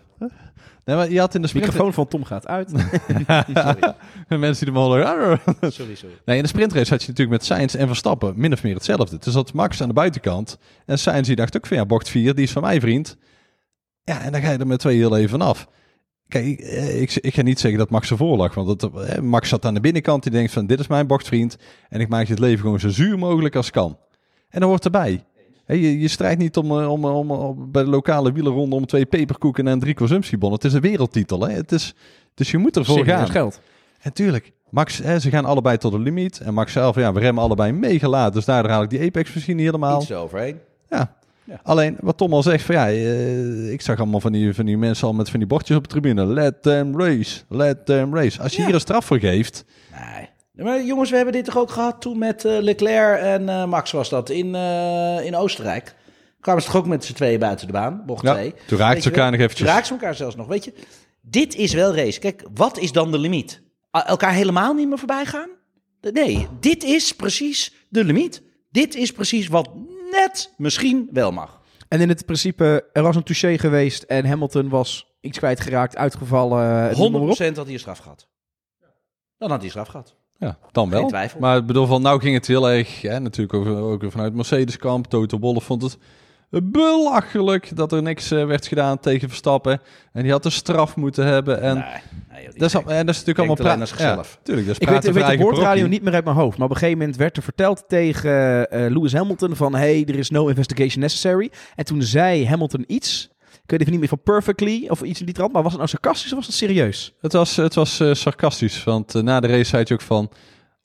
[0.84, 1.66] Nee, maar je had in de De sprint...
[1.66, 2.72] microfoon van Tom gaat uit.
[4.28, 5.40] Mensen die hem horen.
[5.60, 6.14] Sorry, sorry.
[6.24, 9.18] Nee, in de sprintrace had je natuurlijk met Sainz en Verstappen min of meer hetzelfde.
[9.20, 10.58] Dus dat Max aan de buitenkant.
[10.86, 13.16] En Sainz die dacht ook van ja, bocht 4, die is van mij vriend.
[14.04, 15.66] Ja, en dan ga je er met twee heel even af.
[16.28, 18.54] Kijk, ik, eh, ik, ik ga niet zeggen dat Max ervoor lag.
[18.54, 20.22] Want dat, eh, Max zat aan de binnenkant.
[20.22, 21.56] Die denkt van dit is mijn bochtvriend.
[21.88, 23.98] En ik maak je het leven gewoon zo zuur mogelijk als kan.
[24.48, 25.24] En dan hoort erbij.
[25.68, 28.86] Hè, je, je strijdt niet om, eh, om, om, om- bij de lokale wielerronde om
[28.86, 30.58] twee peperkoeken en drie consumptiebonnen.
[30.58, 31.40] Het is een wereldtitel.
[31.48, 31.54] Hè?
[31.54, 31.94] Het is,
[32.34, 33.30] dus je moet ervoor Serieus gaan.
[33.30, 33.60] geld.
[34.00, 36.40] En tuurlijk, Max, hè, ze gaan allebei tot de limiet.
[36.40, 38.32] En Max zelf, ja, we remmen allebei mega laat.
[38.32, 40.00] Dus daardoor haal ik die Apex misschien niet helemaal.
[40.00, 40.58] Iets eroverheen.
[40.88, 41.16] Ja.
[41.44, 41.60] Ja.
[41.62, 44.78] Alleen, wat Tom al zegt, van ja, eh, ik zag allemaal van die, van die
[44.78, 46.26] mensen al met van die bordjes op de tribune.
[46.26, 48.42] Let them race, let them race.
[48.42, 48.64] Als je Ja.
[48.64, 50.28] hier een straf voor geeft, Nee.
[50.64, 53.90] Maar jongens, we hebben dit toch ook gehad toen met eh, Leclerc en eh, Max
[53.90, 55.94] was dat in, eh, in Oostenrijk.
[56.40, 58.54] Kwamen ze toch ook met z'n tweeën buiten de baan, bocht ja, twee.
[58.66, 59.18] toen raakten ze wel?
[59.18, 59.58] elkaar nog eventjes.
[59.58, 60.46] Toen raakten ze elkaar zelfs nog.
[60.46, 60.72] Weet je,
[61.20, 62.18] dit is wel race.
[62.18, 63.62] Kijk, wat is dan de limiet?
[63.90, 65.48] Elkaar helemaal niet meer voorbij gaan?
[66.00, 68.42] Nee, dit is precies de limiet.
[68.70, 69.70] Dit is precies wat
[70.10, 71.60] net misschien wel mag.
[71.88, 76.94] En in het principe, er was een touché geweest en Hamilton was iets kwijtgeraakt, uitgevallen.
[76.94, 77.38] 100% noem maar op.
[77.38, 78.28] had hij een straf gehad.
[79.38, 80.17] Dan had hij een straf gehad.
[80.38, 81.00] Ja, dan wel.
[81.00, 81.40] Geen twijfel.
[81.40, 85.06] Maar ik bedoel, van nou ging het heel erg, hè, natuurlijk ook, vanuit Mercedes-kamp.
[85.06, 85.98] Toto Wolff vond het
[86.72, 89.80] belachelijk dat er niks eh, werd gedaan tegen Verstappen.
[90.12, 91.60] En die had een straf moeten hebben.
[91.60, 93.86] En nee, nee, joh, die dat, is, en dat is natuurlijk allemaal alleen aan pra-
[93.86, 94.32] zichzelf.
[94.32, 95.88] Ja, tuurlijk, dat is Ik weet, praten ik weet de parochie.
[95.88, 96.56] niet meer uit mijn hoofd.
[96.58, 99.74] Maar op een gegeven moment werd er verteld tegen eh, Lewis Hamilton van...
[99.74, 101.50] hey, er is no investigation necessary.
[101.74, 103.30] En toen zei Hamilton iets...
[103.68, 105.52] Ik weet even niet meer van perfectly of iets in die trant.
[105.52, 107.14] Maar was het nou sarcastisch of was het serieus?
[107.20, 110.30] Het was, het was eh, sarcastisch, want eh, na de race zei hij ook van,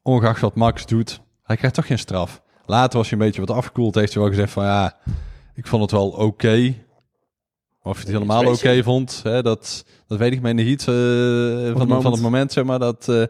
[0.02, 2.42] ongeacht wat Max doet, hij krijgt toch geen straf.
[2.66, 4.98] Later was hij een beetje wat afgekoeld, heeft hij wel gezegd van ja,
[5.56, 6.76] ik vond het wel oké.
[7.82, 10.84] Of je het helemaal oké vond, hè, dat, dat weet ik maar in de heat
[11.78, 13.24] van, van het moment, zeg maar, dat, eh,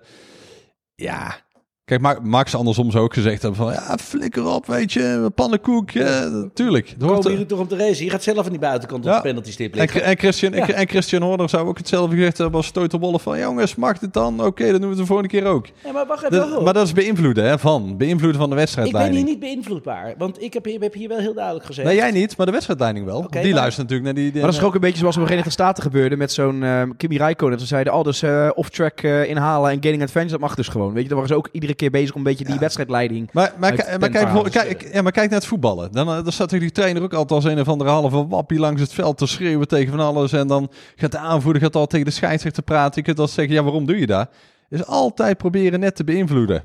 [0.95, 1.41] ja...
[1.85, 5.89] Kijk, Ma- Max andersom zou ook gezegd hebben van, ja, flikker op, weet je, pannenkoek,
[5.89, 6.95] ja, tuurlijk.
[6.99, 8.05] Komen er- jullie toch om te racen?
[8.05, 9.15] Je gaat zelf aan die buitenkant op Ja.
[9.15, 10.03] de penalty stip en, liggen.
[10.03, 10.67] en, Christian, Ja.
[10.69, 13.39] en Christian Horner zou ook hetzelfde gezegd hebben als Toto Wolff van...
[13.39, 14.43] Jongens, mag dit dan?
[14.45, 15.65] Oké, dan doen we het de volgende keer ook.
[15.83, 16.37] Ja, maar wacht even.
[16.37, 16.63] Dat- op.
[16.63, 17.97] maar dat is beïnvloeden, hè, van.
[17.97, 19.15] Beïnvloeden van de ik ben wedstrijdleiding.
[19.17, 20.13] hier niet beïnvloedbaar.
[20.17, 21.87] Want ik heb hier, heb hier wel heel duidelijk gezegd.
[21.87, 23.27] Nee, jij niet, maar de wedstrijdleiding wel.
[23.29, 24.31] Die maar- luistert natuurlijk naar die...
[24.31, 26.63] die Maar dat is ook een beetje zoals in de Verenigde Staten gebeurde met zo'n
[26.63, 27.59] eh, Kimi Räikkönen.
[27.59, 30.93] Ze zeiden, oh, dus eh, off-track eh, inhalen en gaining advantage, dat mag dus gewoon.
[30.93, 33.29] Weet je, daar waren ze ook iedere keer bezig om een beetje die wedstrijdleiding...
[33.31, 35.91] Maar, maar, kijk, ja, maar kijk naar het voetballen.
[35.91, 38.59] Dan, eh, dan staat natuurlijk die trainer ook altijd als een of andere halve wappie
[38.59, 40.33] langs het veld te schreeuwen tegen van alles.
[40.33, 42.93] En dan gaat de aanvoerder gaat al tegen de scheidsrechter praten.
[42.95, 44.29] Je kunt al zeggen, ja, waarom doe je dat?
[44.69, 46.63] is altijd proberen net te beïnvloeden.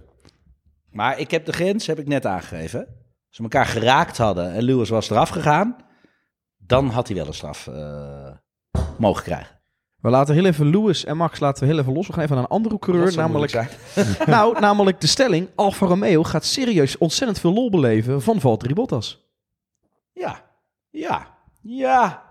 [0.90, 2.80] Maar ik heb de grens, heb ik net aangegeven.
[2.80, 5.76] Als ze elkaar geraakt hadden en Lewis was eraf gegaan,
[6.56, 8.30] dan had hij wel een straf eh,
[8.98, 9.57] mogen krijgen.
[10.00, 12.06] We laten heel even Lewis en Max laten we heel even los.
[12.06, 13.16] We gaan even naar een andere coureur.
[13.16, 13.68] Namelijk,
[14.26, 15.48] nou, namelijk de stelling.
[15.54, 19.26] Alfa Romeo gaat serieus ontzettend veel lol beleven van Valtteri Bottas.
[20.12, 20.44] Ja,
[20.90, 22.27] ja, ja,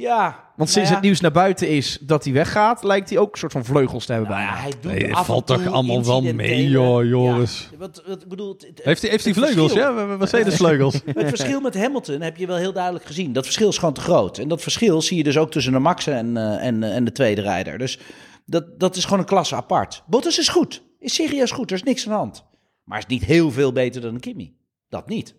[0.00, 0.48] ja.
[0.56, 3.32] Want sinds Nou ja, het nieuws naar buiten is dat hij weggaat, lijkt hij ook
[3.32, 4.56] een soort van vleugels te hebben nou bijna.
[4.56, 7.68] ja, hij doet Nee, het af valt toch allemaal wel mee, joh, Joris.
[7.70, 10.16] Ja, wat, wat, bedoel, het- Heeft hij heeft hij het vleugels, verschil- ja?
[10.16, 10.94] Mercedes vleugels.
[11.04, 13.32] Het verschil met Hamilton heb je wel heel duidelijk gezien.
[13.32, 14.38] Dat verschil is gewoon te groot.
[14.38, 17.04] En dat verschil zie je dus ook tussen de Max en, eh, en, eh, en
[17.04, 17.78] de tweede rijder.
[17.78, 17.98] Dus
[18.46, 20.02] dat, dat is gewoon een klasse apart.
[20.06, 20.82] Bottas is goed.
[20.98, 21.70] Is serieus goed.
[21.70, 22.44] Er is niks aan de hand.
[22.84, 24.56] Maar is niet heel veel beter dan Kimi.
[24.88, 25.34] Dat niet.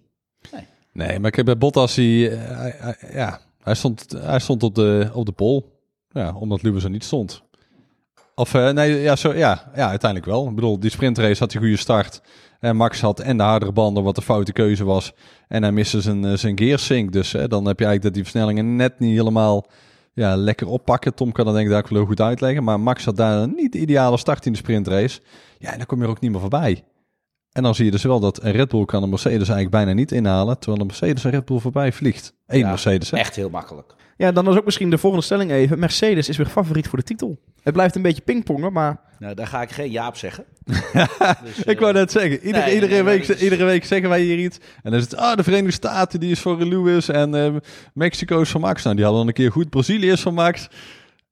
[0.94, 5.10] Nee, maar ik heb bij Bottas, die, eh, ja, hij stond, hij stond op de,
[5.14, 5.80] op de pol.
[6.10, 7.44] Ja, omdat Lewis er niet stond.
[8.36, 10.48] Of eh, nee, ja, zo, ja, ja, uiteindelijk wel.
[10.48, 12.22] Ik bedoel, die sprintrace had een goede start.
[12.60, 15.14] En Max had en de hardere banden, wat de foute keuze was.
[15.48, 17.12] En hij miste zijn, eh, zijn gearsync.
[17.12, 19.66] Dus hè, dan heb je eigenlijk dat die versnellingen net niet helemaal
[20.14, 21.14] ja, lekker oppakken.
[21.14, 22.64] Tom kan dat denk ik daar ook wel goed uitleggen.
[22.64, 25.20] Maar Max had daar niet de ideale start in de sprintrace.
[25.58, 26.84] Ja, en dan kom je er ook niet meer voorbij.
[27.52, 29.94] En dan zie je dus wel dat een Red Bull kan een Mercedes eigenlijk bijna
[29.94, 30.60] niet inhalen.
[30.60, 32.34] Terwijl een Mercedes een Red Bull voorbij vliegt.
[32.48, 33.18] Eén Ja, Mercedes, hè?
[33.18, 33.94] Echt heel makkelijk.
[34.18, 35.80] Ja, dan is ook misschien de volgende stelling even.
[35.80, 37.40] Mercedes is weer favoriet voor de titel.
[37.64, 40.44] Het blijft een beetje pingpongen, maar Nou, daar ga ik geen Jaap zeggen.
[41.44, 44.22] Dus, Ik wou net zeggen, iedere, nee, iedere, nee, week, is- iedere week zeggen wij
[44.22, 44.58] hier iets.
[44.84, 47.56] En dan is het, ah, de Verenigde Staten die is voor Lewis en eh,
[47.94, 48.84] Mexico is voor Max.
[48.84, 50.68] Nou, die hadden dan een keer goed, Brazilië is voor Max.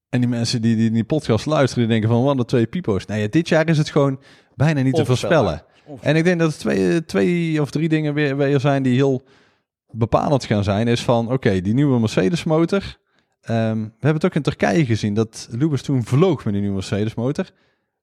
[0.09, 3.05] En die mensen die, die die podcast luisteren, die denken van, wat een twee pipo's.
[3.05, 4.19] Nee, ja, dit jaar is het gewoon
[4.55, 5.63] bijna niet te Onvoorspelbaar.
[6.01, 9.21] En ik denk dat er twee, twee of drie dingen weer, weer zijn die heel
[9.91, 10.87] bepalend gaan zijn.
[10.87, 12.97] Is van, oké, die nieuwe Mercedes motor.
[13.41, 16.75] Ehm, we hebben het ook in Turkije gezien, dat Lewis toen vloog met die nieuwe
[16.75, 17.45] Mercedes motor.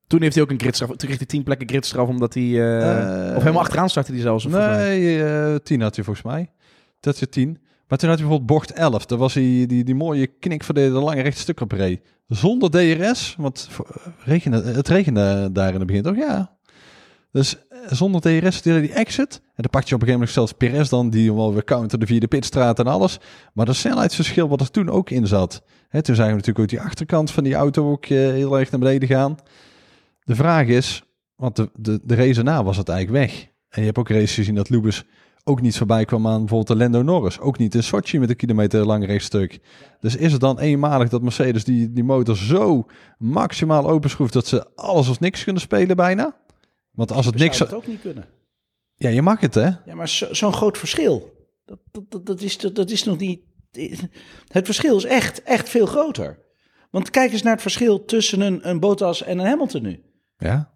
[0.07, 0.89] toen heeft hij ook een gridstraf.
[0.89, 2.43] Toen kreeg hij tien plekken gridstraf omdat hij...
[2.43, 4.45] eh, Eh, of helemaal achteraan startte hij zelfs.
[4.47, 4.53] of.
[4.53, 6.51] Nee, eh 10 had hij volgens mij.
[7.01, 7.59] Dat is 10.
[7.89, 9.07] Maar toen had hij bijvoorbeeld bocht 11.
[9.07, 12.01] Daar was hij die, die mooie knik voor de, de lange rechte stuk op reed.
[12.29, 13.69] Zonder DRS, want
[14.25, 16.17] regende, het regende daar in het begin toch?
[16.17, 16.57] Ja.
[17.33, 17.57] Dus
[17.91, 19.41] zonder DRS hij die exit.
[19.45, 21.99] En dan pak je op een gegeven moment zelfs Perez dan, die wel weer counter
[21.99, 23.19] de vierde pitstraat en alles.
[23.53, 25.63] Maar dat snelheidsverschil wat er toen ook in zat.
[25.89, 28.71] Hè, toen zijn we natuurlijk ook die achterkant van die auto ook eh, heel erg
[28.71, 29.37] naar beneden gaan.
[30.25, 31.03] De vraag is,
[31.37, 33.49] want de, de, de race na was het eigenlijk weg.
[33.69, 35.05] En je hebt ook races gezien dat Lewis
[35.45, 37.41] ook niet voorbij kwam aan bijvoorbeeld de Lando Norris.
[37.41, 39.59] Ook niet in Sochi met een kilometer lang rechtstuk.
[40.01, 42.87] Dus is het dan eenmalig dat Mercedes die, die motor zo
[43.19, 46.37] maximaal openschroeft dat ze alles of niks kunnen spelen bijna?
[46.97, 47.57] Want als het We niks...
[47.57, 48.25] zouden het ook niet kunnen.
[48.95, 49.71] Ja, je mag het hè?
[49.85, 51.35] Ja, maar zo- zo'n groot verschil.
[51.65, 51.79] Dat,
[52.09, 53.41] dat, dat, is, dat is nog niet.
[54.49, 56.39] Het verschil is echt, echt veel groter.
[56.91, 60.03] Want kijk eens naar het verschil tussen een, een Bottas en een Hamilton nu.
[60.39, 60.73] Ja,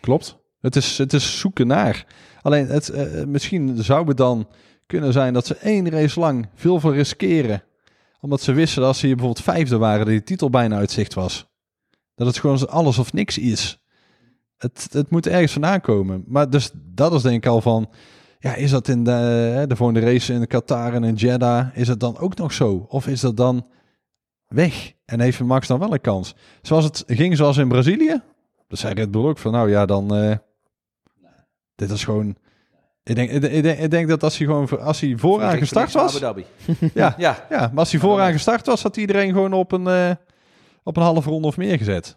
[0.00, 0.38] klopt.
[0.60, 2.06] Het is, het is zoeken naar.
[2.42, 4.48] Alleen, het, eh, misschien zou het dan
[4.86, 7.62] kunnen zijn dat ze één race lang veel veel riskeren.
[8.20, 10.90] Omdat ze wisten dat als ze hier bijvoorbeeld vijfde waren, dat die titel bijna uit
[10.90, 11.46] zicht was.
[12.14, 13.78] Dat het gewoon alles of niks is.
[14.58, 16.24] Het, het moet ergens vandaan komen.
[16.26, 17.90] Maar dus dat is denk ik al van...
[18.38, 22.00] Ja, is dat in de, de volgende race in Qatar en in Jeddah, is het
[22.00, 22.86] dan ook nog zo?
[22.88, 23.66] Of is dat dan
[24.46, 24.92] weg?
[25.04, 26.34] En heeft Max dan wel een kans?
[26.62, 28.20] Zoals het ging zoals in Brazilië?
[28.68, 30.14] Dus zei Red Bull ook van, nou ja, dan...
[30.14, 30.36] eh,
[31.74, 32.36] dit is gewoon...
[33.02, 35.92] Ik denk, ik, ik denk, ik denk dat als hij gewoon als hij vooraan gestart
[35.92, 36.10] was...
[36.10, 36.44] Abu Dhabi.
[36.94, 40.10] Ja, Ja, ja, maar als hij vooraan gestart was, had iedereen gewoon op een, eh,
[40.82, 42.16] op een halve ronde of meer gezet.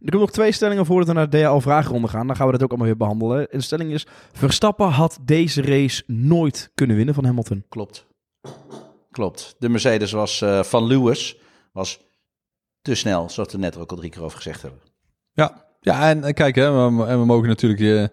[0.00, 2.26] Er komen nog twee stellingen voordat we naar de DL-vraagronde gaan.
[2.26, 3.50] Dan gaan we dat ook allemaal weer behandelen.
[3.50, 4.06] En de stelling is...
[4.32, 7.64] Verstappen had deze race nooit kunnen winnen van Hamilton.
[7.68, 8.06] klopt.
[9.10, 9.54] Klopt.
[9.58, 11.38] De Mercedes was eh, van Lewis
[11.72, 12.00] was
[12.80, 14.80] te snel, zoals we net ook al drie keer over gezegd hebben.
[15.32, 18.10] Ja, ja en, en kijk, hè, we, en we mogen natuurlijk je,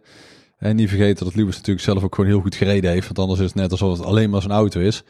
[0.57, 3.05] eh, niet vergeten dat Lewis natuurlijk zelf ook gewoon heel goed gereden heeft.
[3.05, 5.03] Want anders is het net alsof het alleen maar zijn auto is.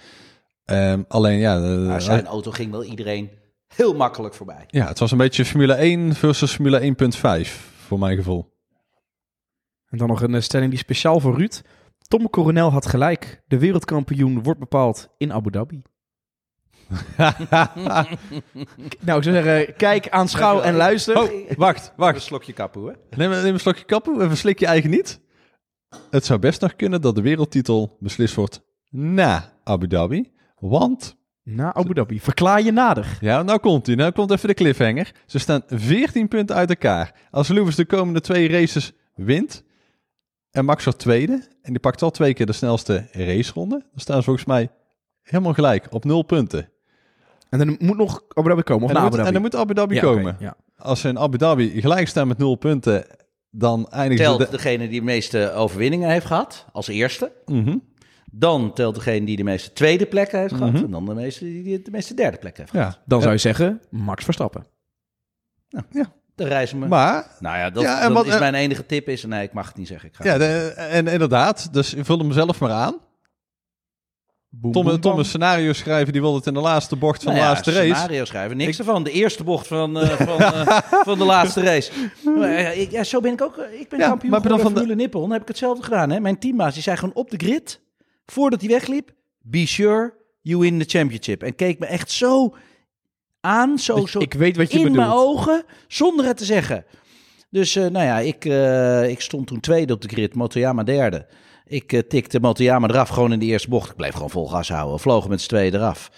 [0.66, 3.30] Ehm, alleen ja, eh, Maar zijn auto ging wel iedereen
[3.68, 4.64] heel makkelijk voorbij.
[4.68, 6.96] ja, het was een beetje Formule 1 versus Formule
[7.46, 7.52] 1.5
[7.88, 8.54] voor mijn gevoel.
[9.86, 11.62] En dan nog een eh, stelling die speciaal voor Ruud.
[12.08, 13.44] Tom Coronel had gelijk.
[13.48, 15.82] De wereldkampioen wordt bepaald in Abu Dhabi.
[19.00, 21.18] Nou, ik zou zeggen, kijk, aanschouw en luister.
[21.22, 22.22] Oh, wacht, Een wacht.
[22.22, 23.18] slokje kapoe, hè?
[23.18, 25.22] Neem, neem een slokje kappen en verslik je eigen niet.
[26.10, 30.32] Het zou best nog kunnen dat de wereldtitel beslist wordt na Abu Dhabi.
[30.60, 32.20] Want, Na Abu Dhabi.
[32.20, 33.18] Verklaar je nader.
[33.22, 33.96] ja, nou komt hij.
[33.96, 35.12] Nou komt even de cliffhanger.
[35.26, 37.14] Ze staan 14 punten uit elkaar.
[37.32, 39.64] Als Lewis de komende twee races wint
[40.52, 44.18] en Max wordt tweede en die pakt al twee keer de snelste raceronde, dan staan
[44.18, 44.70] ze volgens mij
[45.22, 46.70] helemaal gelijk op nul punten.
[47.50, 48.84] En dan moet nog Abu Dhabi komen.
[48.84, 49.28] Of En dan, Abu moet, Dhabi.
[49.28, 50.36] en dan moet Abu Dhabi Ja, komen.
[50.40, 50.56] ja.
[50.78, 53.06] als ze in Abu Dhabi gelijk staan met nul punten,
[53.50, 57.32] dan eindigen Telt de- degene die de meeste overwinningen heeft gehad, als eerste.
[57.46, 57.78] Mhm.
[58.38, 60.74] Dan telt degene die de meeste tweede plekken heeft gehad.
[60.74, 62.94] En dan de meeste die de meeste derde plek heeft gehad.
[62.94, 64.66] Ja, Dan zou je zeggen, Max Verstappen.
[66.36, 69.08] De reizen maar nou ja, dat, Ja, en dat wat- is eh, mijn enige tip
[69.10, 69.24] is...
[69.26, 70.10] Nee, ik mag het niet zeggen.
[70.10, 72.96] Ik ga ja, de- en inderdaad, dus vul hem zelf maar aan.
[74.50, 77.34] Boem, Tom, boem, Tom een scenario schrijven, die wil het in de laatste bocht van
[77.34, 77.94] Nou de ja, laatste race.
[77.94, 78.58] scenario schrijven.
[78.58, 79.04] Niks ervan.
[79.04, 80.78] De eerste bocht van, eh, van, eh,
[81.10, 81.92] van de laatste race.
[82.38, 83.58] Maar, ja, ja, zo ben ik ook.
[83.58, 85.22] eh, Ik ben Ja, kampioen maar dan van de- Nippon.
[85.22, 86.10] Dan heb ik hetzelfde gedaan.
[86.10, 86.20] Hè?
[86.20, 87.82] Mijn teammaats die zei gewoon op de grid,
[88.26, 89.12] voordat hij wegliep,
[89.42, 91.44] be sure you win the championship.
[91.44, 92.56] En keek me echt zo
[93.42, 95.00] aan, zo, Ik- zo ik weet wat je in bedoelt.
[95.08, 96.86] mijn ogen, zonder het te zeggen.
[97.50, 101.28] Dus eh, nou ja, ik, eh, ik stond toen tweede op de grid, Motoyama derde.
[101.66, 103.90] Ik eh, tikte Motoyama eraf gewoon in de eerste bocht.
[103.90, 105.00] Ik bleef gewoon vol gas houden.
[105.00, 106.12] Vlogen met z'n tweeën eraf.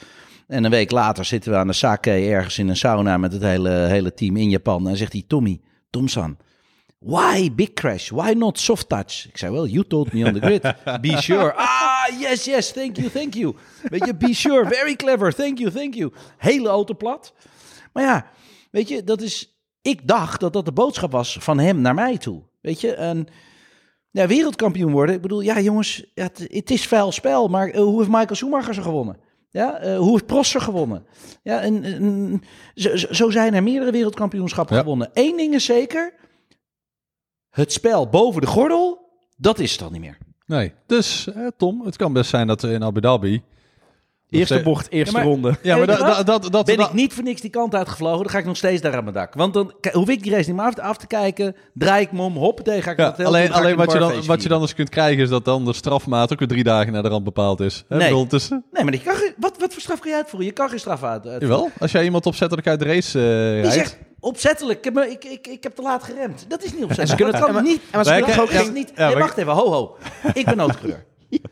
[0.48, 3.42] En een week later zitten we aan de sake ergens in een sauna met het
[3.42, 4.88] hele, hele team in Japan.
[4.88, 6.38] En zegt hij, Tommy, Tomsan,
[7.00, 8.10] why big crash?
[8.10, 9.26] Why not soft touch?
[9.28, 10.62] Ik zei, well, you told me on the grid.
[11.02, 11.54] Be sure.
[11.56, 13.56] Ah, yes, yes, thank you, thank you.
[13.84, 16.12] Weet je, be sure, very clever, thank you, thank you.
[16.38, 17.34] Hele auto plat.
[17.94, 18.28] Maar ja,
[18.72, 19.52] weet je, dat is...
[19.82, 22.42] Ik dacht dat dat de boodschap was van hem naar mij toe.
[22.62, 23.28] Weet je, en...
[24.12, 25.16] Ja, wereldkampioen worden.
[25.16, 27.48] Ik bedoel, ja jongens, het, het is vuil spel.
[27.48, 29.18] Maar eh, hoe heeft Michael Schumacher ze gewonnen?
[29.50, 31.06] Ja, eh, hoe heeft Prost ze gewonnen?
[31.44, 32.42] Ja, en, en
[32.76, 34.82] zo, zo- zo zijn er meerdere wereldkampioenschappen Ja.
[34.82, 35.10] gewonnen.
[35.14, 36.14] Eén ding is zeker.
[37.58, 40.18] Het spel boven de gordel, dat is het dan niet meer.
[40.46, 43.44] Nee, dus Tom, het kan best zijn dat we in Abu Dhabi...
[44.30, 45.56] Eerste bocht, eerste Ja, maar- ronde.
[45.62, 46.52] Ja, maar dat...
[46.52, 48.96] dat, Ben ik niet voor niks die kant uitgevlogen, dan ga ik nog steeds daar
[48.96, 49.34] aan mijn dak.
[49.34, 51.56] Want dan hoef ik die race niet meer af te, af te kijken.
[51.74, 54.44] Draai ik me om, hoppatee, ga ik Ja, alleen alleen een wat, je dan, wat
[54.44, 57.04] je dan eens kunt krijgen is dat dan de strafmaat ook weer drie dagen naar
[57.04, 57.86] de rand bepaald is.
[57.88, 58.08] Hè, Nee.
[58.08, 60.48] bedoel, tussen, Nee, maar kan, wat, wat voor straf kan je uitvoeren?
[60.48, 61.28] Je kan geen straf uit.
[61.28, 63.74] uit- jawel, als jij iemand opzettelijk uit de race eh, Die rijdt.
[63.74, 66.46] zegt opzettelijk, ik heb, me- ik, ik, ik heb te laat geremd.
[66.48, 67.10] Dat is niet opzettelijk.
[67.32, 67.82] ze kunnen het- niet.
[67.92, 68.92] maar ze kunnen ook- niet.
[68.96, 69.98] wacht even, ho ho.
[70.34, 71.06] Ik ben noodcoureur.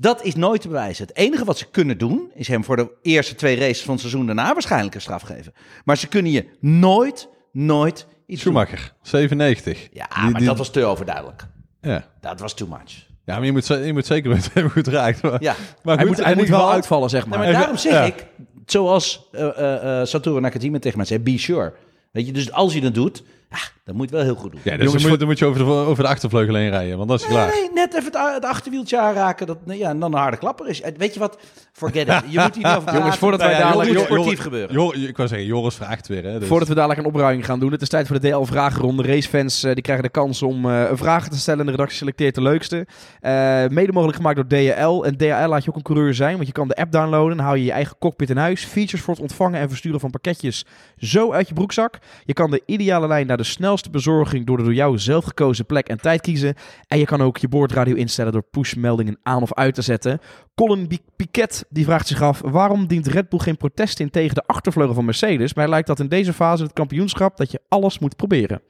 [0.00, 1.06] Dat is nooit te bewijzen.
[1.06, 4.00] Het enige wat ze kunnen doen, is hem voor de eerste twee races van het
[4.00, 5.52] seizoen daarna waarschijnlijk een straf geven.
[5.84, 8.52] Maar ze kunnen je nooit, nooit iets doen.
[8.52, 9.88] Schumacher, 97.
[9.92, 11.46] Ja, Die- maar die- dat was te overduidelijk.
[11.80, 12.04] Ja.
[12.20, 13.06] Dat was too much.
[13.24, 15.22] ja, maar je moet, je moet zeker weten hoe goed raakt.
[15.22, 15.54] Maar, Ja.
[15.82, 17.38] maar Hij goed, moet, hij moet wel uitvallen, zeg Nee, maar.
[17.38, 18.02] maar daarom zeg ja.
[18.04, 18.26] ik,
[18.66, 21.72] zoals eh eh, eh, Satoru Nakajima tegen mij zei, be sure.
[22.12, 24.60] Weet je, dus als je dat doet, ja, dan moet je wel heel goed doen.
[24.64, 26.96] Ja, dus Jongens, dan, moet, dan moet je over de, over de achtervleugel heen rijden,
[26.96, 27.48] want dat is Nee, klaar.
[27.48, 29.46] nee, net even het, achterwieltje aanraken.
[29.46, 30.80] Dat, ja, en dan een harde klapper is.
[30.80, 31.38] Eh, Weet je wat?
[31.72, 32.22] Forget it.
[32.28, 32.98] Je moet hier niet over praten.
[33.00, 34.74] Jongens, voordat wij ja, dadelijk- Jo- sportief gebeuren.
[34.74, 36.24] Jor- ik wou zeggen, Joris vraagt weer.
[36.24, 36.48] Hè, dus.
[36.48, 37.72] Voordat we dadelijk een opruiming gaan doen.
[37.72, 39.02] Het is tijd voor de DL-vragenronde.
[39.02, 41.60] Racefans eh, die krijgen de kans om eh, vragen te stellen.
[41.60, 42.86] En de redactie selecteert de leukste.
[43.20, 43.32] Eh,
[43.68, 45.02] mede mogelijk gemaakt door DHL.
[45.04, 46.34] En DHL laat je ook een coureur zijn.
[46.34, 47.36] Want je kan de app downloaden.
[47.36, 48.64] Dan hou je je eigen cockpit in huis.
[48.64, 50.64] Features voor het ontvangen en versturen van pakketjes
[50.98, 51.98] zo uit je broekzak.
[52.24, 55.66] Je kan de ideale lijn naar de snelste bezorging door de door jou zelf gekozen
[55.66, 56.54] plek en tijd kiezen.
[56.86, 60.20] En je kan ook je boordradio instellen door pushmeldingen aan of uit te zetten.
[60.54, 64.46] Colin Piquet die vraagt zich af waarom dient Red Bull geen protest in tegen de
[64.46, 65.54] achtervleugel van Mercedes.
[65.54, 68.62] Maar lijkt dat in deze fase het kampioenschap dat je alles moet proberen.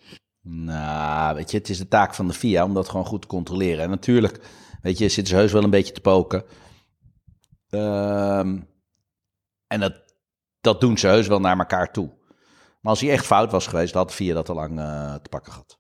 [0.43, 3.29] Nou, weet je, het is de taak van de FIA om dat gewoon goed te
[3.29, 3.85] controleren.
[3.85, 4.41] En natuurlijk,
[4.83, 6.45] weet je, zitten ze heus wel een beetje te poken.
[7.71, 8.61] Ehm,
[9.67, 9.95] en dat,
[10.61, 12.18] dat doen ze heus wel naar elkaar toe.
[12.81, 15.53] Maar als hij echt fout was geweest, had FIA dat al lang eh, te pakken
[15.53, 15.79] gehad.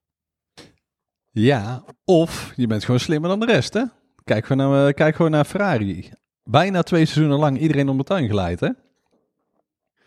[1.30, 3.82] Ja, of je bent gewoon slimmer dan de rest, hè?
[4.24, 6.10] Kijk gewoon naar, eh, kijk gewoon naar Ferrari.
[6.42, 8.68] Bijna twee seizoenen lang iedereen om de tuin geleid, hè?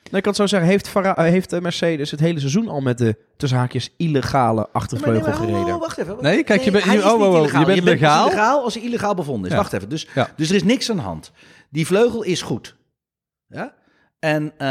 [0.04, 2.82] Nou, ik kan het zo zeggen, heeft, Farah- eh, heeft Mercedes het hele seizoen al
[2.82, 5.74] met de tussen haakjes illegale achtervleugel Maar nee, maar, oh, gereden?
[5.76, 6.18] oh, wacht even.
[6.22, 7.60] Nee, kijk, je bent- oh, niet oh, oh, illegaal.
[7.60, 8.64] je bent legaal?
[8.64, 9.52] als hij illegaal bevonden is.
[9.52, 9.58] Ja.
[9.58, 9.90] Wacht even.
[9.90, 10.30] Dus, Ja.
[10.36, 11.32] dus er is niks aan de hand.
[11.70, 12.76] Die vleugel is goed.
[13.48, 13.74] Ja?
[14.22, 14.68] En, eh,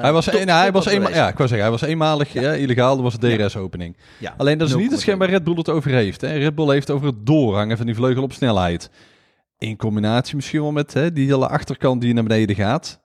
[0.00, 1.22] Hij was, een, hij was wat eenma- geweest.
[1.22, 2.94] ja, ik wou zeggen, hij was eenmalig ja, illegaal.
[2.94, 3.96] Dat was de DRS-opening.
[4.18, 4.34] Ja.
[4.36, 4.92] Alleen dat is niet 0,7.
[4.94, 6.20] hetgeen waar Red Bull het over heeft.
[6.20, 6.32] Hè.
[6.36, 8.90] Red Bull heeft over het doorhangen van die vleugel op snelheid.
[9.58, 13.00] In combinatie misschien wel met hè, die hele achterkant die naar beneden gaat.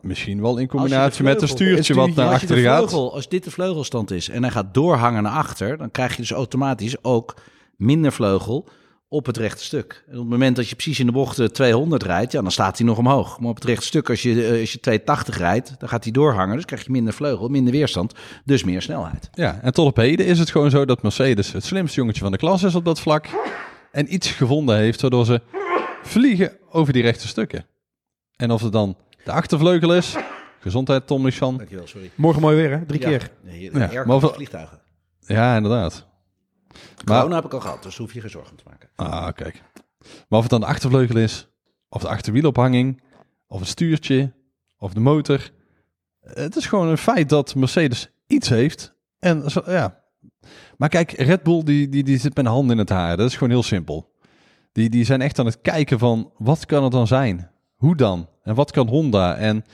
[0.00, 2.92] Misschien wel in combinatie met een stuurtje wat naar achteren gaat.
[2.92, 6.30] als dit de vleugelstand is en hij gaat doorhangen naar achter, dan krijg je dus
[6.30, 7.34] automatisch ook
[7.76, 8.68] minder vleugel
[9.08, 10.04] op het rechte stuk.
[10.06, 12.50] En op het moment dat je precies in de bocht eh, 200 rijdt, ja, dan
[12.50, 13.40] staat hij nog omhoog.
[13.40, 16.12] Maar op het rechte stuk, als je, eh, als je 280 rijdt, dan gaat hij
[16.12, 16.56] doorhangen.
[16.56, 18.14] Dus krijg je minder vleugel, minder weerstand,
[18.44, 19.28] dus meer snelheid.
[19.32, 22.32] Ja, en tot op heden is het gewoon zo dat Mercedes het slimste jongetje van
[22.32, 23.26] de klas is op dat vlak.
[23.92, 25.40] En iets gevonden heeft waardoor ze
[26.02, 27.64] vliegen over die rechte stukken.
[28.36, 30.14] En of het dan de achtervleugel is,
[30.60, 31.56] gezondheid Tom Lichan.
[31.56, 32.10] Dankjewel, sorry.
[32.14, 32.84] Morgen mooi weer, hè?
[32.86, 33.30] Drie Ja, keer.
[33.44, 34.80] nee, Ja, airco maar of- vliegtuigen.
[35.26, 36.06] Ja, inderdaad.
[37.04, 38.88] Maar, Corona heb ik al gehad, dus hoef je geen zorgen te maken.
[38.96, 39.62] ah, kijk.
[39.98, 41.48] Maar of het dan de achtervleugel is,
[41.88, 43.02] of de achterwielophanging,
[43.46, 44.32] of het stuurtje,
[44.78, 45.50] of de motor.
[46.20, 48.94] Het is gewoon een feit dat Mercedes iets heeft.
[49.18, 50.04] En zo, ja.
[50.76, 53.16] Maar kijk, Red Bull die, die, die zit met een hand in het haar.
[53.16, 54.14] Dat is gewoon heel simpel.
[54.72, 57.50] Die, die zijn echt aan het kijken van, wat kan het dan zijn?
[57.74, 58.28] Hoe dan?
[58.42, 59.36] En wat kan Honda?
[59.36, 59.64] En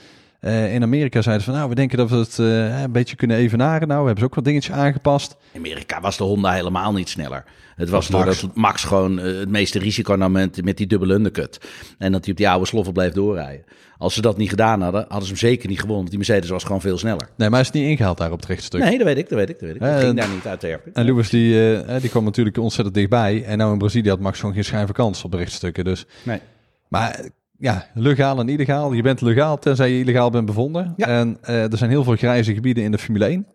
[0.43, 3.15] eh, in Amerika zeiden ze van, nou, we denken dat we het eh, een beetje
[3.15, 3.87] kunnen evenaren.
[3.87, 5.35] Nou, hebben ze ook wat dingetjes aangepast.
[5.51, 7.43] In Amerika was de Honda helemaal niet sneller.
[7.75, 8.25] Het was Max.
[8.25, 11.59] doordat Max gewoon eh, het meeste risico nam met, met die dubbele undercut.
[11.97, 13.65] En dat hij op die oude sloffen bleef doorrijden.
[13.97, 15.97] Als ze dat niet gedaan hadden, hadden ze hem zeker niet gewonnen.
[15.97, 17.29] Want die Mercedes was gewoon veel sneller.
[17.37, 18.81] Nee, maar hij is niet ingehaald daar op het rechtstuk.
[18.81, 19.81] Nee, dat weet ik, dat weet ik, dat weet ik.
[19.81, 20.93] Eh, ging daar niet uit herpen.
[20.93, 23.43] En Lewis die, die kwam natuurlijk ontzettend dichtbij.
[23.43, 25.83] En nou in Brazilië had Max gewoon geen schijn van kans op de rechtstukken.
[25.83, 26.05] Dus.
[26.23, 26.39] Nee.
[26.87, 28.93] Maar ja, legaal en illegaal.
[28.93, 30.93] Je bent legaal tenzij je illegaal bent bevonden.
[30.97, 31.07] Ja.
[31.07, 33.47] En eh, er zijn heel veel grijze gebieden in de Formule 1.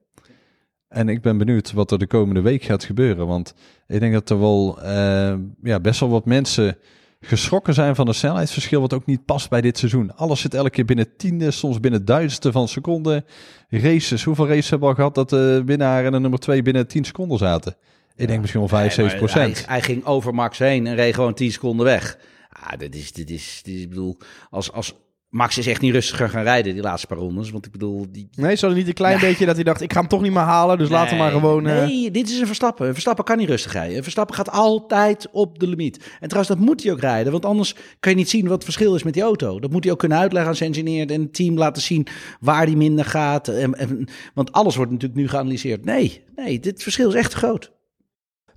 [0.88, 3.26] En ik ben benieuwd wat er de komende week gaat gebeuren.
[3.26, 3.54] Want
[3.86, 6.76] ik denk dat er wel eh, ja, best wel wat mensen
[7.20, 8.80] geschrokken zijn van het snelheidsverschil.
[8.80, 10.16] Wat ook niet past bij dit seizoen.
[10.16, 13.24] Alles zit elke keer binnen tiende, soms binnen duizendste van seconde.
[13.68, 14.24] Races.
[14.24, 17.04] Hoeveel races hebben we al gehad dat de winnaar en de nummer twee binnen 10
[17.04, 17.76] seconden zaten?
[18.16, 19.56] Ik denk misschien wel 5, Nee, 7 maar procent.
[19.56, 22.18] Hij, hij ging over Max heen en reed gewoon 10 seconden weg.
[22.62, 24.16] Ah, dit is, dit is, dit is, ik bedoel,
[24.50, 24.94] als, als
[25.28, 27.50] Max is echt niet rustiger gaan rijden die laatste paar rondes.
[27.50, 30.00] Want ik bedoel, die, Nee, zo niet een klein beetje dat hij dacht, ik ga
[30.00, 31.66] hem toch niet meer halen, dus laten we maar gewoon...
[31.66, 32.86] eh, Nee, dit is een Verstappen.
[32.86, 33.96] Een Verstappen kan niet rustig rijden.
[33.96, 35.96] Een Verstappen gaat altijd op de limiet.
[36.20, 37.32] En trouwens, dat moet hij ook rijden.
[37.32, 39.60] Want anders kan je niet zien wat het verschil is met die auto.
[39.60, 42.06] Dat moet hij ook kunnen uitleggen aan zijn engineer en het team laten zien
[42.40, 43.48] waar hij minder gaat.
[43.48, 45.84] En, en- want alles wordt natuurlijk nu geanalyseerd.
[45.84, 47.72] Nee, nee, dit verschil is echt te groot.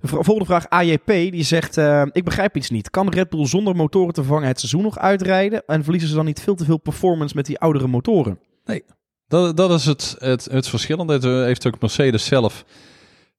[0.02, 2.90] Volgende vraag, AJP, die zegt, eh, ik begrijp iets niet.
[2.90, 5.62] Kan Red Bull zonder motoren te vervangen het seizoen nog uitrijden?
[5.66, 8.38] En verliezen ze dan niet veel te veel performance met die oudere motoren?
[9.26, 10.98] Dat, dat is het, het, het verschil.
[10.98, 12.64] En dat eh, heeft ook Mercedes zelf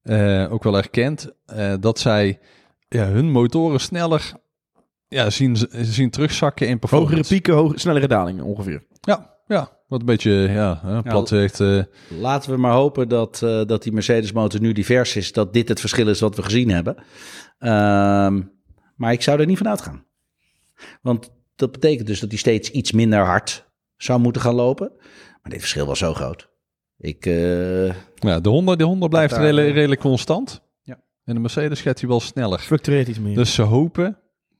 [0.02, 1.32] eh, ook wel erkend.
[1.80, 2.39] dat zij
[2.88, 4.32] ja, hun motoren sneller
[5.08, 7.15] ja, zien, zien terugzakken in performance.
[7.15, 8.84] Hogere pieken, hoge, snellere dalingen ongeveer.
[9.02, 11.60] Ja, ja, wat een beetje ja, hè, plat zegt.
[11.60, 11.84] eh,
[12.19, 15.32] Laten we maar hopen dat, eh, dat die Mercedes-motor nu divers is.
[15.32, 16.95] Dat dit het verschil is wat we gezien hebben.
[17.58, 18.41] Ehm,
[18.95, 20.06] maar ik zou er niet van uitgaan.
[21.01, 24.91] Want dat betekent dus dat hij steeds iets minder hard zou moeten gaan lopen.
[25.41, 26.49] Maar dit verschil was zo groot.
[26.97, 30.62] Ik, eh, ja, de Honda, de Honda blijft daar, redelijk, redelijk constant.
[30.82, 30.99] Ja.
[31.25, 32.60] En de Mercedes gaat hij wel sneller.
[32.60, 33.36] Fluctueert iets meer.
[33.36, 34.17] Dus ze hopen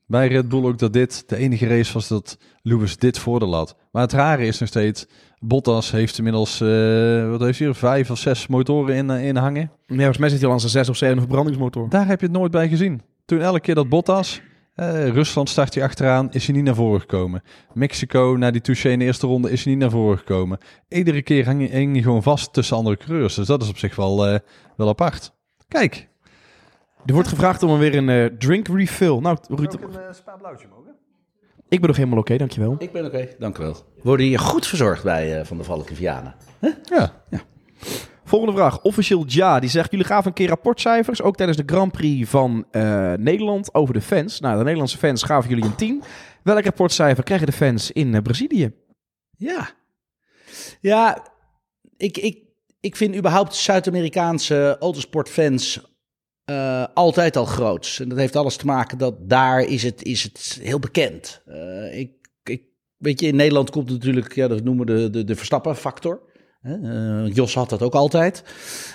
[0.08, 3.76] bij Red Bull ook dat dit de enige race was dat Lewis dit voordeel had.
[3.92, 5.06] Maar het rare is nog steeds,
[5.40, 9.36] Bottas heeft inmiddels, eh, wat heeft hij er, vijf of zes motoren in, eh, in
[9.36, 9.72] hangen.
[9.86, 11.90] Ja, volgens mij zit hij al aan zijn zes of zeven verbrandingsmotor.
[11.90, 13.02] Daar heb je het nooit bij gezien.
[13.26, 14.42] Toen elke keer dat Bottas,
[14.76, 17.42] eh, Rusland start hij achteraan, is hij niet naar voren gekomen.
[17.74, 20.58] Mexico, na die touché in de eerste ronde, is hij niet naar voren gekomen.
[20.90, 23.36] Iedere keer hang je, hij gewoon vast tussen andere coureurs.
[23.36, 24.40] Dus dat is op zich wel,
[24.76, 25.34] wel apart.
[25.68, 26.12] Kijk.
[27.06, 29.18] Er wordt gevraagd om er weer een eh, drink refill.
[29.20, 29.74] Nou, Ruud,
[31.70, 32.76] ik ben nog helemaal oké, dankjewel.
[32.80, 33.76] ik ben oké, dank u wel.
[34.04, 36.36] Worden hier goed verzorgd bij eh, Van de Valk en Vianen.
[36.84, 37.24] Ja,
[38.34, 38.82] Volgende vraag.
[38.82, 39.92] Officieel Ja, die zegt...
[39.92, 44.02] Jullie gaven een keer rapportcijfers, ook tijdens de Grand Prix van eh, Nederland, over de
[44.02, 44.40] fans.
[44.40, 46.04] Nou, de Nederlandse fans gaven jullie een 10.
[46.44, 48.72] Welk rapportcijfer krijgen de fans in eh, Brazilië?
[49.38, 49.70] Ja.
[50.82, 51.28] Ja,
[51.98, 52.44] ik, ik,
[52.80, 55.93] ik vind überhaupt Zuid-Amerikaanse autosportfans
[56.46, 57.98] eh, altijd al groot.
[58.02, 61.42] En dat heeft alles te maken dat daar is het, is het heel bekend.
[61.46, 62.12] Eh, ik,
[62.44, 62.64] ik,
[62.98, 66.22] weet je, in Nederland komt natuurlijk, ja, dat noemen we de, de, de Verstappen-factor.
[66.64, 68.44] Eh, Jos had dat ook altijd.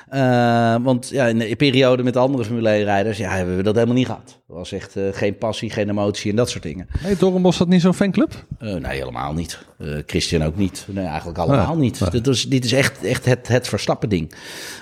[0.08, 3.74] Eh, want ja, in de periode met de andere Formule 1-rijders ja, hebben we dat
[3.74, 4.40] helemaal niet gehad.
[4.48, 6.86] Er was echt eh, geen passie, geen emotie en dat soort dingen.
[6.98, 8.44] hey, Doornbos dat niet zo'n fanclub?
[8.58, 9.58] Nee, helemaal niet.
[10.06, 10.86] Christian ook niet.
[10.88, 12.02] Nee, eigenlijk allemaal Ah, niet.
[12.02, 12.10] ah.
[12.10, 14.34] Dit, is, dit is echt, echt het, het Verstappen-ding.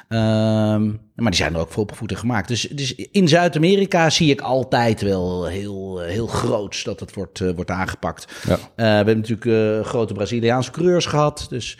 [0.08, 2.48] Ehm, maar die zijn er ook voor opgevoed gemaakt.
[2.48, 7.70] Dus, dus in Zuid-Amerika zie ik altijd wel heel, heel groots dat het wordt, wordt
[7.70, 8.32] aangepakt.
[8.48, 8.58] Ja.
[8.76, 11.46] We hebben natuurlijk grote Braziliaanse coureurs gehad.
[11.48, 11.78] Dus,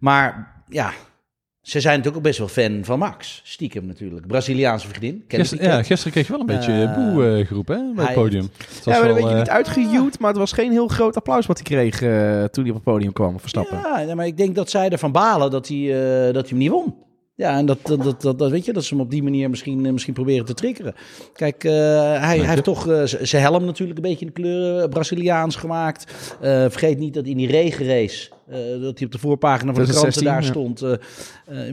[0.00, 0.92] maar ja,
[1.60, 3.40] ze zijn natuurlijk ook best wel fan van Max.
[3.44, 4.26] Stiekem natuurlijk.
[4.26, 5.24] Braziliaanse vriendin.
[5.28, 8.14] Gisteren, ja, gisteren kreeg je wel een beetje Eh, boe eh, geroep hè, bij het
[8.14, 8.50] podium.
[8.58, 10.88] Het was Ja, maar wel, weet je eh, niet uitgejuwd, maar het was geen heel
[10.88, 13.78] groot applaus wat hij kreeg eh, toen hij op het podium kwam, Verstappen.
[13.78, 16.58] Ja, ja, maar ik denk dat zij ervan balen dat hij, eh, dat hij hem
[16.58, 16.94] niet won.
[17.40, 19.86] Ja, en dat, dat, dat, dat, weet je, dat ze hem op die manier misschien,
[19.86, 20.94] eh, misschien proberen te triggeren.
[21.32, 24.88] Kijk, eh, hij, hij heeft toch z- zijn helm natuurlijk een beetje in de kleuren
[24.90, 26.12] Braziliaans gemaakt.
[26.40, 28.28] Eh, vergeet niet dat in die regenrace,
[28.80, 30.48] dat hij op de voorpagina van de kranten 2016, daar ja.
[30.48, 30.98] stond,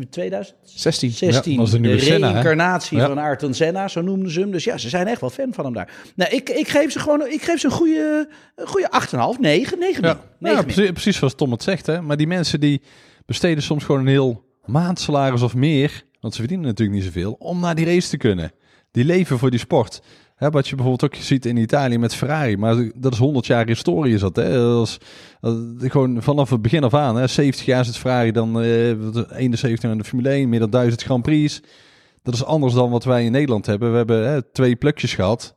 [0.01, 1.11] in 2016.
[1.11, 1.51] 16.
[1.53, 3.07] Ja, was de nieuwe Senna, reïncarnatie Ja.
[3.07, 4.51] van Ayrton Senna, zo noemden ze hem.
[4.51, 5.91] Dus ja, ze zijn echt wel fan van hem daar.
[6.15, 8.89] Nou, ik, ik geef ze gewoon ik geef ze een goede, een goede
[9.35, 10.09] 8,5, 9, 9 Ja, min.
[10.09, 10.73] ja, 9 min.
[10.73, 11.85] precies, precies zoals Tom het zegt.
[11.85, 12.01] Hè?
[12.01, 12.81] Maar die mensen die
[13.25, 17.59] besteden soms gewoon een heel maandsalaris of meer, want ze verdienen natuurlijk niet zoveel, om
[17.59, 18.51] naar die race te kunnen.
[18.91, 20.01] Die leven voor die sport.
[20.35, 22.57] Hè, wat je bijvoorbeeld ook ziet in Italië met Ferrari.
[22.57, 24.35] Maar dat is 100 jaar historie is dat.
[24.35, 24.53] Hè?
[24.53, 24.99] Dat is,
[25.89, 27.15] gewoon vanaf het begin af aan.
[27.15, 27.27] Hè?
[27.27, 31.03] 70 jaar is het Ferrari, dan eh, 71 aan de Formule 1, meer dan 1000
[31.03, 31.61] Grand Prix.
[32.23, 33.91] Dat is anders dan wat wij in Nederland hebben.
[33.91, 35.55] We hebben hè, twee plukjes gehad.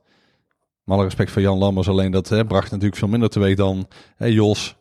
[0.83, 3.87] Met alle respect voor Jan Lammers, alleen dat hè, bracht natuurlijk veel minder teweeg dan
[4.15, 4.75] hè, Jos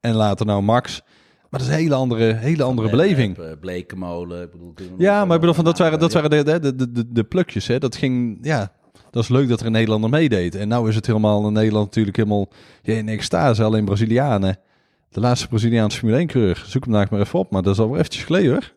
[0.00, 1.02] en later nou Max.
[1.54, 3.38] Maar dat is een hele andere, hele andere beleving.
[3.38, 4.42] Eh, Blekenmolen.
[4.42, 7.12] Ik bedoel, Ja, maar ik bedoel, van dat waren, dat waren de, de, de, de,
[7.12, 7.66] de plukjes.
[7.66, 7.78] Hè.
[7.78, 8.72] Dat ging, ja,
[9.10, 10.54] dat is leuk dat er een Nederlander meedeed.
[10.54, 12.48] En nou is het helemaal in Nederland natuurlijk helemaal
[12.82, 14.58] ja, in extase, alleen Brazilianen.
[15.10, 16.64] De laatste Braziliaanse Formule 1 coureur.
[16.66, 18.72] Zoek hem daar maar even op, maar dat is al wel eventjes geleden hoor.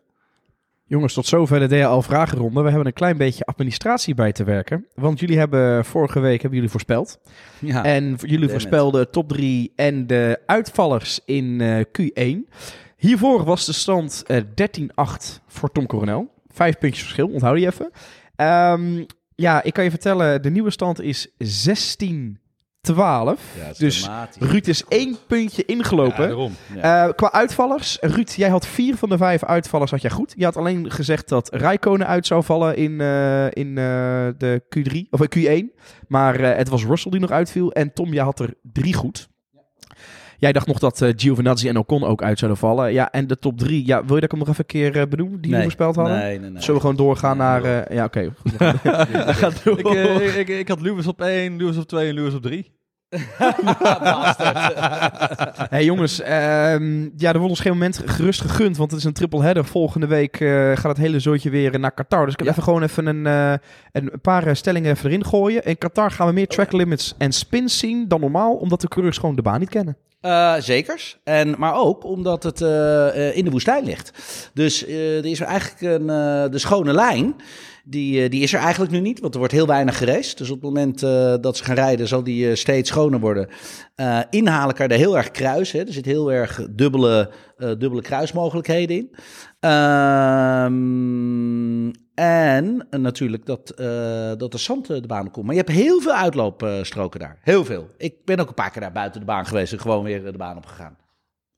[0.88, 2.60] Jongens, tot zover de DHL-vragenronde.
[2.60, 4.86] We hebben een klein beetje administratie bij te werken.
[4.94, 7.18] Want jullie hebben vorige week hebben jullie voorspeld.
[7.58, 7.84] Ja.
[7.84, 12.52] En jullie voorspelden top 3 en de uitvallers in eh, Q1.
[12.96, 16.30] Hiervoor was de stand eh 13-8 voor Tom Coronel.
[16.52, 17.90] Vijf puntjes verschil, onthoud je even.
[18.36, 21.28] Ehm, ja, ik kan je vertellen, de nieuwe stand is
[22.86, 22.90] 16-12.
[22.90, 24.50] Ja, het is dus dramatisch.
[24.50, 26.52] Ruud is één puntje ingelopen.
[26.74, 27.06] Ja.
[27.06, 30.34] Eh, qua uitvallers, Ruud, jij had vier van de vijf uitvallers had jij goed.
[30.36, 35.08] Je had alleen gezegd dat Rijkonen uit zou vallen in, eh, in eh, de Q3,
[35.10, 35.64] of eh, Q1.
[36.08, 37.72] Maar eh, het was Russell die nog uitviel.
[37.72, 39.28] En Tom, jij had er drie goed.
[40.40, 42.92] Jij dacht nog dat eh, Giovinazzi en Ocon ook uit zouden vallen.
[42.92, 44.96] Ja, en de top drie, ja, wil je dat ik hem nog even een keer
[45.00, 46.16] eh, benoemen, die we Nee, voorspeld hadden?
[46.16, 46.60] Nee, nee, nee.
[46.62, 47.64] Zullen we gewoon doorgaan Nee, naar...
[47.86, 48.20] eh, ja, oké.
[48.58, 50.22] We door.
[50.22, 52.76] ik, ik, ik had Lewis op 1, Lewis op 2 en Lewis op 3.
[55.70, 59.12] hey jongens, ehm, ja, er wordt ons geen moment gerust gegund, want het is een
[59.12, 59.64] triple header.
[59.64, 62.24] Volgende week eh, gaat het hele zootje weer naar Qatar.
[62.24, 62.52] Dus ik heb Ja.
[62.52, 63.52] even gewoon even een, eh,
[63.92, 65.64] een paar eh, stellingen even erin gooien.
[65.64, 69.18] In Qatar gaan we meer track limits en spins zien dan normaal, omdat de coureurs
[69.18, 69.96] gewoon de baan niet kennen.
[70.20, 71.18] Eh, zekers.
[71.24, 74.12] En, maar ook omdat het eh, eh, in de woestijn ligt.
[74.54, 76.06] Dus er is eigenlijk een,
[76.50, 77.34] de schone lijn.
[77.90, 80.38] Die, eh, die is er eigenlijk nu niet, want er wordt heel weinig geraced.
[80.38, 83.48] Dus op het moment eh, dat ze gaan rijden, zal die eh, steeds schoner worden.
[83.94, 85.78] Eh, inhalen kan er heel erg kruisen.
[85.78, 85.86] Hè.
[85.86, 89.10] Er zit heel erg dubbele, dubbele kruismogelijkheden in.
[89.60, 90.70] Ehm,
[92.14, 93.72] en natuurlijk dat,
[94.38, 95.46] dat er zand de baan komt.
[95.46, 97.38] Maar je hebt heel veel uitloopstroken daar.
[97.40, 97.88] Heel veel.
[97.96, 100.38] Ik ben ook een paar keer daar buiten de baan geweest en gewoon weer de
[100.38, 100.96] baan op gegaan.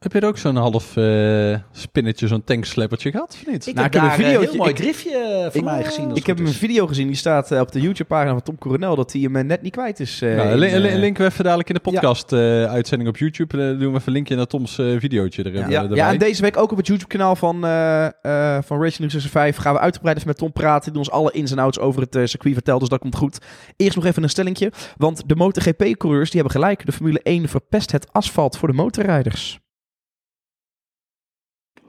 [0.01, 3.66] Heb je er ook zo'n half eh, spinnetje, zo'n tanksleppertje gehad, of niet?
[3.66, 5.51] Ik Nou, heb ik heb daar een een videootje- heel mooi ik- driftje eh, van
[5.61, 6.14] ik- mij gezien.
[6.14, 9.12] Ik heb een video gezien, die staat eh, op de YouTube-pagina van Tom Coronel, dat
[9.12, 10.22] hij hem eh, net niet kwijt is.
[10.22, 13.16] eh, Nou, in, eh, lin- linken we even dadelijk in de podcast eh, uitzending op
[13.16, 13.57] YouTube.
[13.62, 15.98] Eh, doen we even een linkje naar Toms eh, videootje er, Ja, eh, ja, erbij.
[16.01, 19.74] en deze week ook op het YouTube-kanaal van, eh eh van Racing News 5 gaan
[19.74, 20.90] we uitgebreid even met Tom praten.
[20.90, 23.38] Die ons alle ins en outs over het eh, circuit vertelt, dus dat komt goed.
[23.76, 26.86] Eerst nog even een stellingje, want de MotoGP-coureurs die hebben gelijk.
[26.86, 29.59] De Formule 1 verpest het asfalt voor de motorrijders.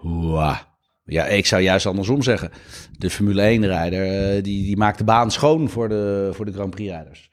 [0.02, 0.68] Hoera.
[1.04, 2.52] Ja, ik zou juist andersom zeggen.
[2.98, 6.70] De Formule 1-rijder eh, die, die maakt de baan schoon voor de, voor de Grand
[6.70, 7.30] Prix-rijders.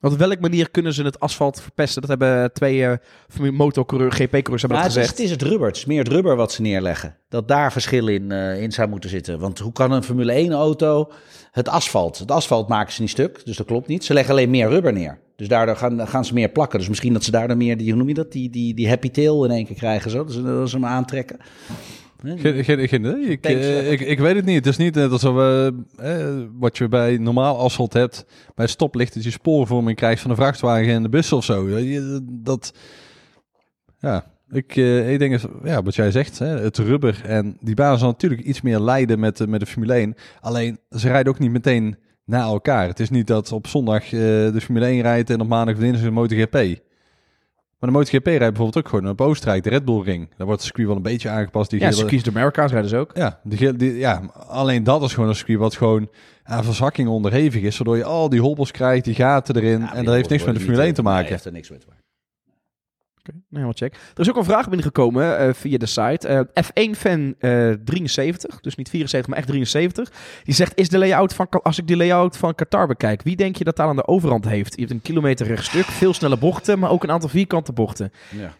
[0.00, 2.00] Want op welke manier kunnen ze het asfalt verpesten?
[2.00, 2.96] Dat hebben twee eh
[3.28, 5.10] Formule motorcoureurs, GP-coureurs hebben dat het, is, gezegd.
[5.10, 5.66] het is het rubber.
[5.66, 7.16] Het is meer het rubber wat ze neerleggen.
[7.28, 9.38] Dat daar verschil in, eh, in zou moeten zitten.
[9.38, 11.12] Want hoe kan een Formule 1-auto
[11.50, 12.18] het asfalt?
[12.18, 14.04] Het asfalt maken ze niet stuk, dus dat klopt niet.
[14.04, 15.18] Ze leggen alleen meer rubber neer.
[15.36, 16.78] Dus daardoor gaan, gaan ze meer plakken.
[16.78, 18.32] Dus misschien dat ze daardoor meer, die, hoe noem je dat?
[18.32, 20.10] Die, die, die happy tail in één keer krijgen.
[20.10, 20.24] Zo.
[20.24, 21.38] Dat ze, dat ze hem aantrekken.
[22.22, 23.24] Geen, geen, geen idee.
[23.24, 24.56] Ik, eh, ik, ik weet het niet.
[24.56, 29.14] Het is niet net alsof we, eh, wat je bij normaal asfalt hebt, bij stoplicht,
[29.14, 31.68] dat je spoorvorming krijgt van de vrachtwagen en de bus of zo.
[32.22, 32.74] Dat,
[33.98, 37.98] ja, ik, eh, ik denk, ja, wat jij zegt, hè, het rubber en die baan
[37.98, 40.14] zal natuurlijk iets meer lijden met, de- met de Formule 1.
[40.40, 42.86] Alleen, ze rijden ook niet meteen na elkaar.
[42.86, 45.80] Het is niet dat op zondag eh, de Formule 1 rijdt en op maandag of
[45.80, 46.52] dinsdag de MotoGP.
[47.78, 50.28] Maar de MotoGP rijdt bijvoorbeeld ook gewoon op Oostenrijk, de Red Bull Ring.
[50.28, 51.70] Daar wordt het circuit wel een beetje aangepast.
[51.70, 53.10] Die Ja, gele- circuits de America's rijden ze ook.
[53.14, 56.08] ja, die, die, ja, alleen dat is gewoon een circuit wat gewoon
[56.42, 57.76] aan verzakking onderhevig is.
[57.76, 59.80] Waardoor je al die hobbels krijgt, die gaten erin.
[59.80, 61.28] Ja, en dat heeft niks met de Formule 1 te maken.
[61.30, 61.99] heeft er niks mee te maken.
[63.20, 63.94] Oké, nou, helemaal check.
[64.14, 66.28] Er is ook een vraag binnengekomen eh, via de site.
[66.28, 67.34] Eh, F1-fan
[67.84, 70.10] 73, dus niet 74, maar echt 73.
[70.44, 73.56] Die zegt, is de layout van, als ik de layout van Qatar bekijk, wie denk
[73.56, 74.74] je dat daar aan de overhand heeft?
[74.74, 78.12] Je hebt een kilometer rechtstuk, veel snelle bochten, maar ook een aantal vierkante bochten.
[78.30, 78.52] Ja.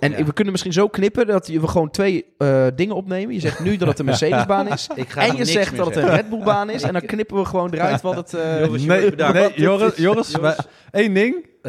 [0.00, 0.24] En Ja.
[0.24, 3.34] we kunnen misschien zo knippen dat we gewoon twee eh, dingen opnemen.
[3.34, 4.88] Je zegt nu dat het een Mercedes-baan is.
[4.94, 6.08] Ik ga En je zegt dat het een.
[6.08, 6.82] Red Bull-baan is.
[6.82, 8.34] En dan knippen we gewoon eruit wat het...
[8.34, 10.56] eh, Jongens, Nee, nee Joris, is- Joris, wij-
[10.90, 11.48] één ding.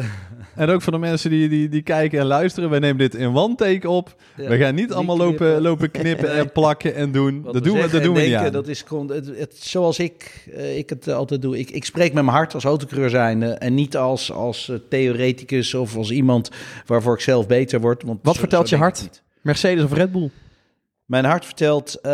[0.56, 2.70] En ook voor de mensen die, die, die kijken en luisteren.
[2.70, 4.14] Wij nemen dit in one take op.
[4.36, 5.62] Ja, we gaan niet niet allemaal lopen, knippen.
[5.62, 7.42] lopen knippen en plakken en doen.
[7.42, 8.52] Wat Dat doen we, zeggen dat doen en we niet aan.
[8.52, 11.58] Dat is gewoon het, het- zoals ik, eh, ik het eh, altijd doe.
[11.58, 13.46] Ik, ik spreek met mijn hart als autocoureur zijnde.
[13.46, 16.50] En niet als, als eh, theoreticus of als iemand
[16.86, 18.02] waarvoor ik zelf beter word.
[18.02, 19.22] Want Wat zo- vertelt zo je hart?
[19.40, 20.30] Mercedes of Red Bull?
[21.04, 22.12] Mijn hart vertelt eh,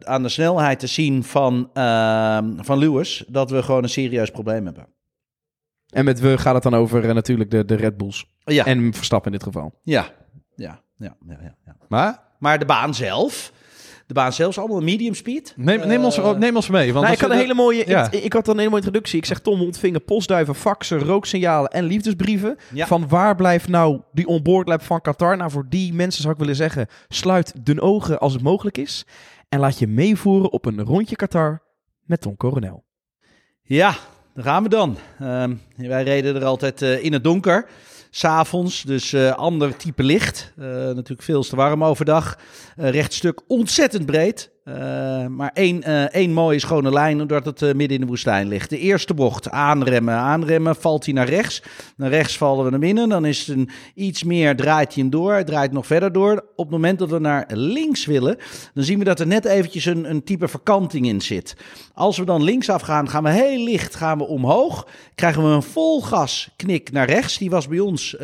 [0.00, 4.64] aan de snelheid te zien van, eh, van Lewis dat we gewoon een serieus probleem
[4.64, 4.86] hebben.
[5.94, 8.26] En met we gaat het dan over eh, natuurlijk de, de Red Bulls.
[8.44, 9.78] Ja, En Verstappen in dit geval.
[9.82, 10.08] ja,
[10.56, 11.76] ja, ja, ja, ja, ja.
[11.88, 13.52] Maar Maar de baan zelf,
[14.06, 15.54] de baan zelf is allemaal medium speed.
[15.56, 16.92] neem, neem, ons, Eh, neem ons mee.
[16.92, 18.10] Want Nou, ik, had een hele mooie, Ja.
[18.10, 19.18] ik, ik had dan een hele mooie introductie.
[19.18, 22.56] Ik zeg, Tom, we ontvingen postduiven, faxen, rooksignalen en liefdesbrieven.
[22.72, 22.86] Ja.
[22.86, 25.36] Van waar blijft nou die onboard lab van Qatar?
[25.36, 29.06] Nou, voor die mensen zou ik willen zeggen, sluit de ogen als het mogelijk is.
[29.48, 31.62] En laat je meevoeren op een rondje Qatar
[32.02, 32.84] met Tom Coronel.
[33.62, 33.94] Ja,
[34.34, 34.98] daar gaan we dan.
[35.20, 37.66] Ehm, wij reden er altijd eh, in het donker.
[38.10, 40.52] S'avonds, dus eh, ander type licht.
[40.56, 42.38] Eh, natuurlijk veel te warm overdag.
[42.76, 44.50] Rechtstuk ontzettend breed.
[44.64, 48.48] Eh, maar één, eh, één mooie schone lijn, omdat het eh, midden in de woestijn
[48.48, 48.70] ligt.
[48.70, 50.14] De eerste bocht, aanremmen.
[50.14, 51.62] Aanremmen, valt hij naar rechts.
[51.96, 53.08] Naar rechts vallen we naar binnen.
[53.08, 55.44] Dan is het een iets meer, draait hij hem door.
[55.44, 56.44] Draait nog verder door.
[56.56, 58.36] Op het moment dat we naar links willen,
[58.74, 61.56] dan zien we dat er net eventjes een, een type verkanting in zit.
[61.94, 64.86] Als we dan linksaf gaan, gaan we heel licht gaan we omhoog.
[65.14, 67.38] Krijgen we een vol gas knik naar rechts.
[67.38, 68.16] Die was bij ons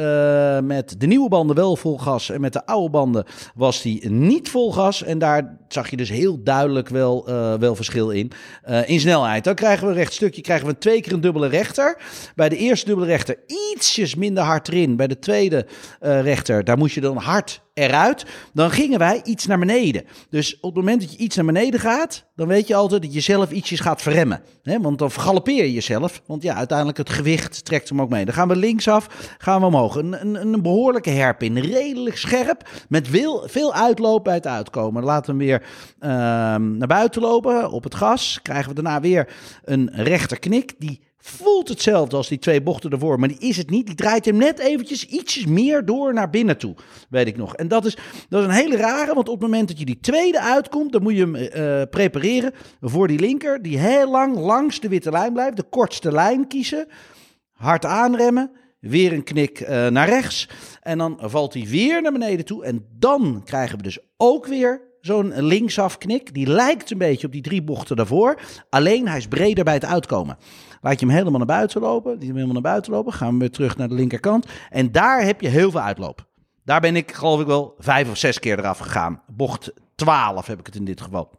[0.62, 2.30] met de nieuwe banden wel vol gas.
[2.30, 3.24] En met de oude banden
[3.55, 5.03] was die niet vol gas.
[5.03, 8.32] En daar zag je dus heel duidelijk wel, eh, wel verschil in.
[8.62, 9.44] Eh, in snelheid.
[9.44, 11.96] Dan krijgen we een rechtstukje, krijgen we twee keer een dubbele rechter.
[12.34, 13.36] Bij de eerste dubbele rechter
[13.74, 14.96] ietsjes minder hard erin.
[14.96, 15.66] Bij de tweede
[16.00, 18.26] eh, rechter, daar moest je dan hard eruit.
[18.52, 20.04] Dan gingen wij iets naar beneden.
[20.30, 23.14] Dus op het moment dat je iets naar beneden gaat, dan weet je altijd dat
[23.14, 24.42] je zelf ietsjes gaat verremmen.
[24.62, 24.80] Hè?
[24.80, 26.22] Want dan vergalopeer je jezelf.
[26.26, 28.24] Want ja, uiteindelijk het gewicht trekt hem ook mee.
[28.24, 29.94] Dan gaan we linksaf, gaan we omhoog.
[29.94, 35.04] Een, een, een behoorlijke herpin, redelijk scherp, met veel, veel uitloop bij het uitkomen.
[35.04, 35.68] Laten we hem weer
[35.98, 38.40] ehm, naar buiten lopen op het gas.
[38.42, 39.28] Krijgen we daarna weer
[39.64, 43.86] een rechterknik die voelt hetzelfde als die twee bochten ervoor, maar die is het niet.
[43.86, 46.74] Die draait hem net eventjes ietsjes meer door naar binnen toe,
[47.08, 47.56] weet ik nog.
[47.56, 47.96] En dat is,
[48.28, 51.02] dat is een hele rare, want op het moment dat je die tweede uitkomt, dan
[51.02, 55.32] moet je hem eh, prepareren voor die linker, die heel lang langs de witte lijn
[55.32, 56.86] blijft, de kortste lijn kiezen,
[57.52, 58.50] hard aanremmen,
[58.80, 60.48] weer een knik eh, naar rechts
[60.80, 64.88] en dan valt hij weer naar beneden toe en dan krijgen we dus ook weer
[65.00, 66.34] zo'n linksaf knik.
[66.34, 68.40] Die lijkt een beetje op die drie bochten daarvoor,
[68.70, 70.36] alleen hij is breder bij het uitkomen.
[70.80, 72.12] Laat je hem helemaal naar buiten lopen.
[72.18, 73.12] Die hem helemaal naar buiten lopen.
[73.12, 74.46] Gaan we weer terug naar de linkerkant.
[74.70, 76.26] En daar heb je heel veel uitloop.
[76.64, 79.22] Daar ben ik geloof ik wel vijf of zes keer eraf gegaan.
[79.26, 81.38] Bocht 12 heb ik het in dit geval.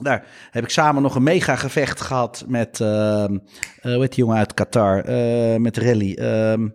[0.00, 3.38] Daar heb ik samen nog een mega gevecht gehad met, ehm
[3.80, 6.14] eh, hoe heet die jongen uit Qatar, Eh, met rally.
[6.14, 6.68] ehm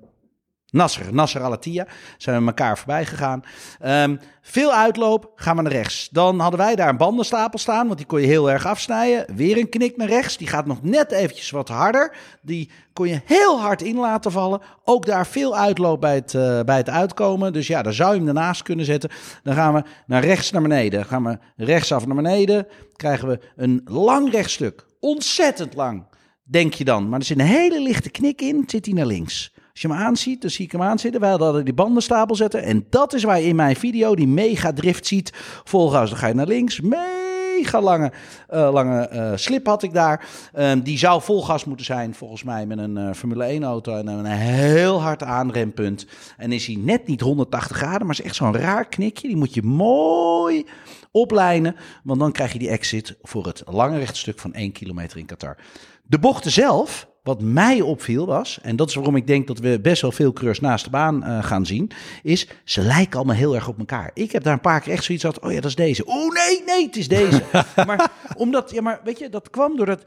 [0.75, 1.87] Nasser, Nasser Alatia.
[2.17, 3.43] Zijn we elkaar voorbij gegaan.
[3.79, 6.09] Ehm, veel uitloop, gaan we naar rechts.
[6.11, 9.35] Dan hadden wij daar een bandenstapel staan, want die kon je heel erg afsnijden.
[9.35, 12.15] Weer een knik naar rechts, die gaat nog net eventjes wat harder.
[12.41, 14.61] Die kon je heel hard in laten vallen.
[14.83, 17.53] Ook daar veel uitloop bij het, eh, bij het uitkomen.
[17.53, 19.09] Dus ja, daar zou je hem ernaast kunnen zetten.
[19.43, 20.99] Dan gaan we naar rechts naar beneden.
[20.99, 22.67] Dan gaan we rechtsaf naar beneden.
[22.95, 24.85] Krijgen we een lang rechtstuk.
[24.99, 26.03] Ontzettend lang,
[26.43, 27.09] denk je dan.
[27.09, 29.53] Maar er zit een hele lichte knik in, zit hij naar links.
[29.75, 31.21] Als je hem aanziet, dan zie ik hem aanzitten.
[31.21, 32.63] Wij hadden die bandenstapel zetten.
[32.63, 35.33] En dat is waar je in mijn video die mega drift ziet.
[35.63, 36.81] Volgens dan ga je naar links.
[36.81, 38.11] Mega lange,
[38.47, 40.27] eh, lange eh, slip had ik daar.
[40.53, 43.97] Ehm, die zou vol gas moeten zijn, volgens mij, met een eh, Formule 1 auto.
[43.97, 46.05] En een heel hard aanrempunt.
[46.37, 49.27] En is hij net niet 180 graden, maar is echt zo'n raar knikje.
[49.27, 50.65] Die moet je mooi
[51.11, 51.75] oplijnen.
[52.03, 55.57] Want dan krijg je die exit voor het lange rechtstuk van 1 kilometer in Qatar.
[56.03, 59.79] De bochten zelf, wat mij opviel was, en dat is waarom ik denk dat we
[59.79, 61.91] best wel veel coureurs naast de baan eh, gaan zien,
[62.23, 64.11] is ze lijken allemaal heel erg op elkaar.
[64.13, 66.05] Ik heb daar een paar keer echt zoiets gehad, oh ja, dat is deze.
[66.05, 67.43] Oh nee, nee, het is deze.
[67.87, 70.03] maar omdat, ja, maar weet je, dat kwam doordat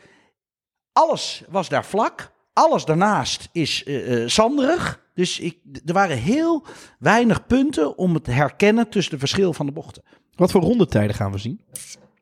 [0.93, 5.07] alles was daar vlak, alles daarnaast is eh, zanderig.
[5.15, 6.67] Dus ik, er waren heel
[6.99, 10.03] weinig punten om het te herkennen tussen de verschil van de bochten.
[10.35, 11.61] Wat voor rondetijden gaan we zien?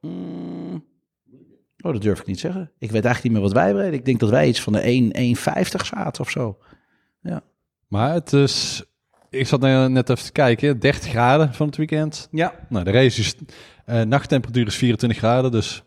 [0.00, 0.84] Mm.
[1.86, 2.70] Oh, dat durf ik niet zeggen.
[2.78, 3.98] Ik weet eigenlijk niet meer wat wij reden.
[3.98, 6.58] Ik denk dat wij iets van de 1 1,50 zaten of zo.
[7.88, 8.84] Maar het is...
[9.30, 10.78] Ik zat net even te kijken.
[10.78, 12.28] 30 graden van het weekend.
[12.30, 12.52] Ja.
[12.68, 13.34] Nou, de race is...
[13.84, 15.82] eh, nachttemperatuur is 24 graden, dus...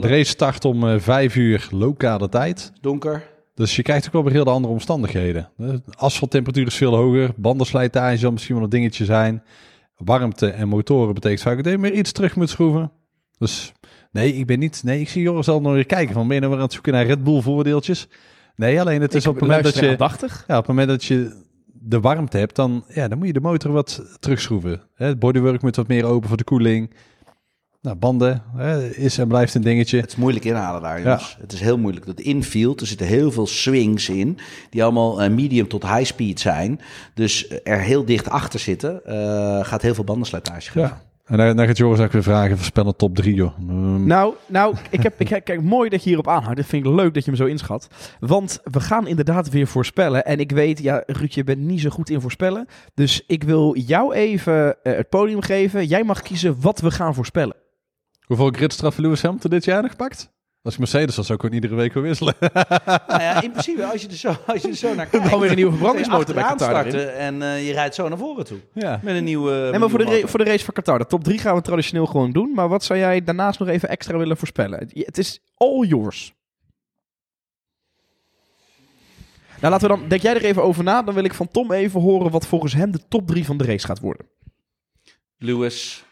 [0.00, 2.72] De race start om eh 5 uur lokale tijd.
[2.80, 3.22] Donker.
[3.54, 5.50] Dus je krijgt ook wel weer heel de andere omstandigheden.
[5.56, 7.30] De asfalttemperatuur is veel hoger.
[7.36, 9.42] Bandenslijtage zal misschien wel een dingetje zijn.
[9.96, 12.92] Warmte en motoren betekent vaak dat je meer iets terug moet schroeven.
[13.38, 13.72] Dus
[14.14, 14.82] nee, ik ben niet...
[14.84, 16.14] Nee, ik zie Joris al nog weer kijken.
[16.14, 18.08] Van ben je nou weer aan het zoeken naar Red Bull voordeeltjes?
[18.56, 19.88] Nee, alleen het is Ik op het moment dat je...
[19.88, 20.44] aandachtig.
[20.46, 21.42] Ja, op het moment dat je
[21.72, 24.82] de warmte hebt, dan, ja, dan moet je de motor wat terugschroeven.
[24.94, 26.90] Hè, Het bodywork moet wat meer open voor de koeling.
[27.84, 30.00] Nou, banden hè, is en blijft een dingetje.
[30.00, 31.36] Het is moeilijk inhalen daar, jongens.
[31.40, 32.06] Het is heel moeilijk.
[32.06, 34.38] Dat infield, er zitten heel veel swings in,
[34.70, 36.80] die allemaal eh, medium tot high speed zijn.
[37.14, 40.80] Dus eh, er heel dicht achter zitten, eh, gaat heel veel bandenslijtage geven.
[40.88, 41.02] Ja.
[41.24, 43.58] En dan, dan gaat Joris ook weer vragen, voorspellen top 3 joh.
[43.58, 46.56] Mm, Nou, nou ik heb, ik, kijk, mooi dat je hierop aanhoudt.
[46.56, 47.88] Dat vind ik leuk dat je me zo inschat.
[48.20, 50.24] Want we gaan inderdaad weer voorspellen.
[50.24, 52.66] En ik weet, ja, Ruud, je bent niet zo goed in voorspellen.
[52.94, 55.86] Dus ik wil jou even eh, het podium geven.
[55.86, 57.56] Jij mag kiezen wat we gaan voorspellen.
[58.24, 60.32] Hoeveel gridstraffen Lewis Hamilton dit jaar nog gepakt?
[60.64, 62.34] Als ik Mercedes was, zou ik ook iedere week weer wisselen.
[63.08, 65.24] Nou ja, in principe, als je er zo, als je er zo naar kijkt...
[65.26, 68.44] Gewoon weer een nieuwe verbrandingsmotor bij Qatar starten en eh, je rijdt zo naar voren
[68.44, 68.58] toe.
[68.72, 69.00] ja.
[69.02, 69.68] Met een nieuwe...
[69.70, 70.98] Nee, maar voor de, voor de race van Qatar.
[70.98, 72.52] De top 3 gaan we traditioneel gewoon doen.
[72.54, 74.78] Maar wat zou jij daarnaast nog even extra willen voorspellen?
[74.78, 76.34] Het- Het is all yours.
[79.60, 80.08] Nou, laten we dan.
[80.08, 81.02] Denk jij er even over na?
[81.02, 83.64] Dan wil ik van Tom even horen wat volgens hem de top 3 van de
[83.64, 84.26] race gaat worden.
[85.36, 86.04] Lewis,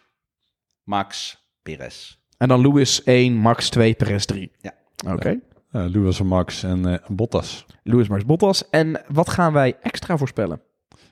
[0.84, 2.20] Max, Perez.
[2.42, 4.50] En dan Lewis 1, Max 2, Perez 3.
[4.60, 4.72] Ja.
[5.12, 5.38] Oké.
[5.70, 7.66] Ja, Lewis en Max en eh, Bottas.
[7.82, 8.70] Lewis, Max, Bottas.
[8.70, 10.60] En wat gaan wij extra voorspellen?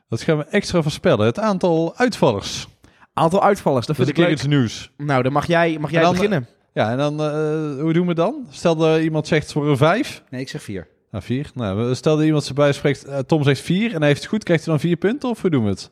[0.08, 1.26] Dat gaan we extra voorspellen.
[1.26, 2.68] Het aantal uitvallers.
[3.12, 4.30] Aantal uitvallers, dat vind is ik leuk.
[4.32, 4.90] iets nieuws.
[4.96, 6.46] Nou, dan mag jij, mag jij En dan- beginnen.
[6.72, 8.46] Ja, en dan, eh, hoe doen we het dan?
[8.50, 10.22] Stel dat iemand zegt voor een vijf.
[10.30, 10.88] Nee, ik zeg vier.
[11.10, 11.50] Nou, vier.
[11.54, 14.44] Nou, stel dat iemand erbij spreekt, eh, Tom zegt vier en hij heeft het goed,
[14.44, 15.90] krijgt hij dan vier punten of hoe doen we het?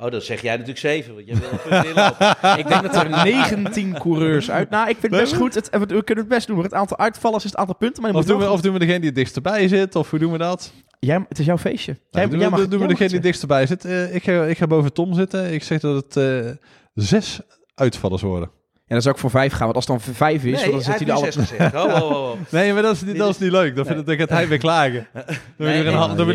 [0.00, 1.48] Oh, dan zeg jij natuurlijk zeven, want jij wil.
[2.58, 4.70] Ik denk dat er 19 coureurs uit.
[4.70, 5.54] Nou, ik vind het best goed.
[5.54, 6.62] Het, we kunnen het best doen.
[6.62, 8.02] Het aantal uitvallers is het aantal punten.
[8.02, 9.96] Maar je Of moet doen, we, of doen we degene die het dichtst erbij zit,
[9.96, 10.72] of hoe doen we dat?
[10.98, 11.92] Jij, het is jouw feestje.
[11.92, 13.84] Jij, Nou, doen jij we, mag, doen we degene die het dichtst erbij zit.
[13.84, 15.52] Eh, ik, ga, ik ga boven Tom zitten.
[15.52, 16.50] Ik zeg dat het eh,
[16.94, 17.40] zes
[17.74, 18.50] uitvallers worden.
[18.74, 19.72] Ja, dan zou ik voor vijf gaan.
[19.72, 21.32] Want als het dan vijf is, Nee, dan heeft hij zes alle...
[21.32, 21.74] gezegd.
[21.74, 22.30] Oh, oh, oh.
[22.50, 23.76] Nee, maar dat is niet, dat is niet leuk.
[23.76, 23.94] Dan, Nee.
[23.94, 25.08] vindt, dan gaat hij weer klagen.
[25.12, 25.82] Dan Nee, wil je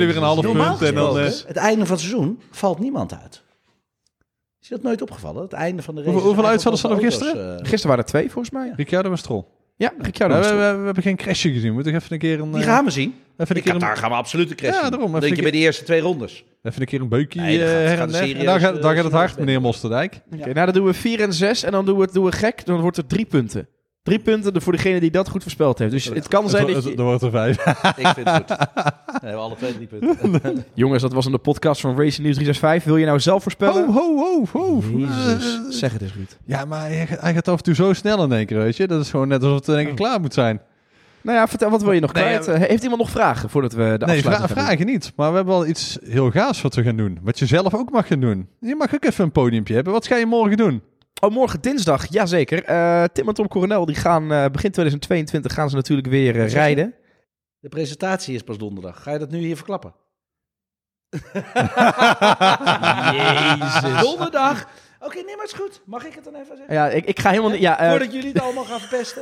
[0.06, 0.90] weer een half Normaal punt.
[0.90, 3.44] En dan, eh, het einde van het seizoen valt niemand uit.
[4.66, 5.42] Is je dat nooit opgevallen?
[5.42, 6.14] Het einde van de race.
[6.14, 8.74] Hoeveel- hoeveel staan er op auto's, eh, Gisteren waren er twee, volgens mij.
[8.76, 9.44] Ricciardo en Stroll.
[9.76, 10.36] Ja, Ricciardo.
[10.36, 11.74] we, we, we, we hebben geen crashje gezien.
[11.74, 13.14] Moet ik even een keer een, Die eh, gaan we zien.
[13.38, 15.36] even een keer een, Qatar gaan we absoluut een crash Ja, daarom, even Denk een
[15.38, 16.44] je bij de eerste twee rondes.
[16.64, 18.20] even een keer een beukje Nee, dan eh, gaat- her gaat en het der.
[18.28, 20.22] serieus, En dan gaat, dan gaat het hard, meneer Mosterdijk.
[20.34, 21.64] Oké, nou, dan doen we vier en zes.
[21.64, 22.66] En dan doen we, doen we gek.
[22.66, 23.68] Dan wordt het drie punten.
[24.06, 25.92] Drie punten voor degene die dat goed voorspeld heeft.
[25.92, 26.96] Dus het kan zijn dat je...
[26.96, 27.66] Dan wordt er vijf.
[27.98, 28.50] Ik vind het goed.
[29.22, 30.66] Nee, we hebben alle twee drie punten.
[30.74, 32.84] Jongens, dat was in de podcast van Racing News 365.
[32.84, 33.86] Wil je nou zelf voorspellen?
[33.86, 34.98] Ho, ho, ho, ho.
[34.98, 35.80] Jezus.
[35.80, 36.38] Zeg het eens, Ruud.
[36.46, 38.78] Ja, maar hij, gaat- hij gaat af en toe zo snel in één keer, weet
[38.78, 38.88] je.
[38.88, 40.62] Dat is gewoon net alsof het in één keer klaar moet zijn.
[41.22, 42.48] Nou ja, vertel, wat wil je nog Nee, kwijt?
[42.48, 44.66] Eh, Heeft iemand nog vragen voordat we de Nee, afsluiting vra doen?
[44.66, 45.14] vragen niet.
[45.16, 47.20] Maar we hebben wel iets heel gaafs wat we gaan doen.
[47.22, 48.48] Wat je zelf ook mag gaan doen.
[48.60, 49.94] Je mag ook even een podiumpje hebben.
[49.94, 50.82] Wat ga je morgen doen?
[51.22, 52.64] Oh, morgen dinsdag, jazeker.
[52.64, 56.52] Eh Tim en Tom Coronel die gaan eh, begin 2022 gaan ze natuurlijk weer eh,
[56.52, 56.96] rijden.
[57.60, 59.04] De presentatie is pas donderdag.
[59.04, 59.94] Ga je dat nu hier verklappen?
[63.12, 64.02] Jezus.
[64.02, 64.68] Donderdag.
[65.00, 65.82] Oké, nee, maar het is goed.
[65.86, 66.76] Mag ik het dan even zeggen?
[66.76, 67.60] Ja, ik, ik ga helemaal niet.
[67.62, 69.22] Ja, eh, Voordat jullie het allemaal gaan verpesten.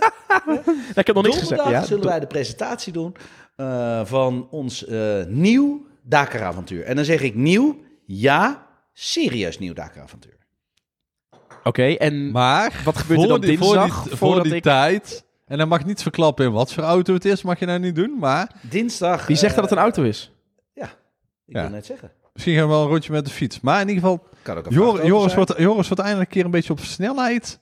[1.01, 1.49] ik heb nog niks gezegd.
[1.49, 3.15] Donderdag Ja, zullen wij de presentatie doen
[3.55, 6.83] eh, van ons eh, nieuw Dakar-avontuur.
[6.83, 10.37] En dan zeg ik nieuw, ja, serieus nieuw Dakar-avontuur.
[11.63, 15.23] Oké, en Maar Wat gebeurt er dan die, voor dinsdag, die, voor die ik- tijd...
[15.45, 17.41] En dan mag niet verklappen in wat voor auto het is.
[17.41, 18.15] Mag je nou niet doen.
[18.19, 19.27] Maar Dinsdag...
[19.27, 20.31] wie zegt dat eh, het een auto is?
[20.73, 21.61] Ik Ja.
[21.61, 22.11] wil net zeggen.
[22.33, 23.59] misschien gaan we wel een rondje met de fiets.
[23.61, 24.23] Maar in ieder geval...
[24.41, 27.59] Kan ook Jor- Joris, wordt, Joris wordt eindelijk een keer een beetje op snelheid...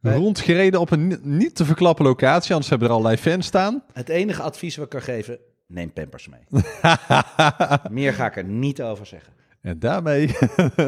[0.00, 0.14] Nee.
[0.16, 2.50] Rondgereden op een ni- niet te verklappen locatie.
[2.52, 3.82] Anders hebben er allerlei fans staan.
[3.92, 6.40] Het enige advies wat ik kan geven, neem pampers mee.
[7.90, 9.32] Meer ga ik er niet over zeggen.
[9.60, 10.28] En daarmee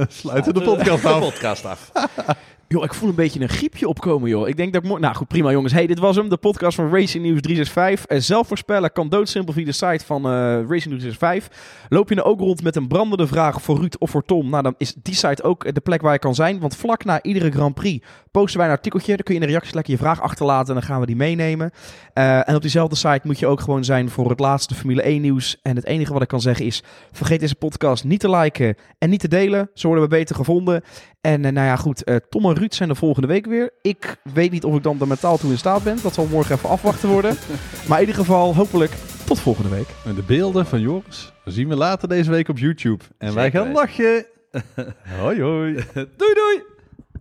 [0.08, 1.20] sluiten we de podcast De af.
[1.20, 1.90] podcast af.
[2.68, 4.48] Joh, ik voel een beetje een griepje opkomen, joh.
[4.48, 5.72] Ik denk dat Nou goed, prima jongens.
[5.72, 6.28] Hey, dit was hem.
[6.28, 8.06] De podcast van Racing News 365.
[8.06, 10.30] Eh, zelf voorspellen kan doodsimpel via de site van eh,
[10.68, 11.86] Racing News 365.
[11.88, 14.50] Loop je nou ook rond met een brandende vraag voor Ruud of voor Tom?
[14.50, 16.60] Nou, dan is die site ook de plek waar je kan zijn.
[16.60, 19.14] Want vlak na iedere Grand Prix posten wij een artikeltje.
[19.14, 21.16] Dan kun je in de reacties lekker je vraag achterlaten en dan gaan we die
[21.16, 21.70] meenemen.
[22.12, 25.20] Eh, en op diezelfde site moet je ook gewoon zijn voor het laatste Formule 1
[25.20, 25.58] nieuws.
[25.62, 29.10] En het enige wat ik kan zeggen is, vergeet deze podcast niet te liken en
[29.10, 29.70] niet te delen.
[29.74, 30.82] Zo worden we beter gevonden.
[31.20, 33.70] En eh, nou ja, goed, eh, Tom en Ruud zijn de volgende week weer.
[33.82, 35.98] Ik weet niet of ik dan er mentaal toe in staat ben.
[36.02, 37.36] Dat zal morgen even afwachten worden.
[37.88, 38.92] maar in ieder geval, hopelijk
[39.24, 39.88] tot volgende week.
[40.04, 43.04] En de beelden van Joris zien we later deze week op YouTube.
[43.18, 44.26] En wij gaan lachen.
[45.20, 45.74] hoi hoi.
[45.94, 46.75] Doei doei!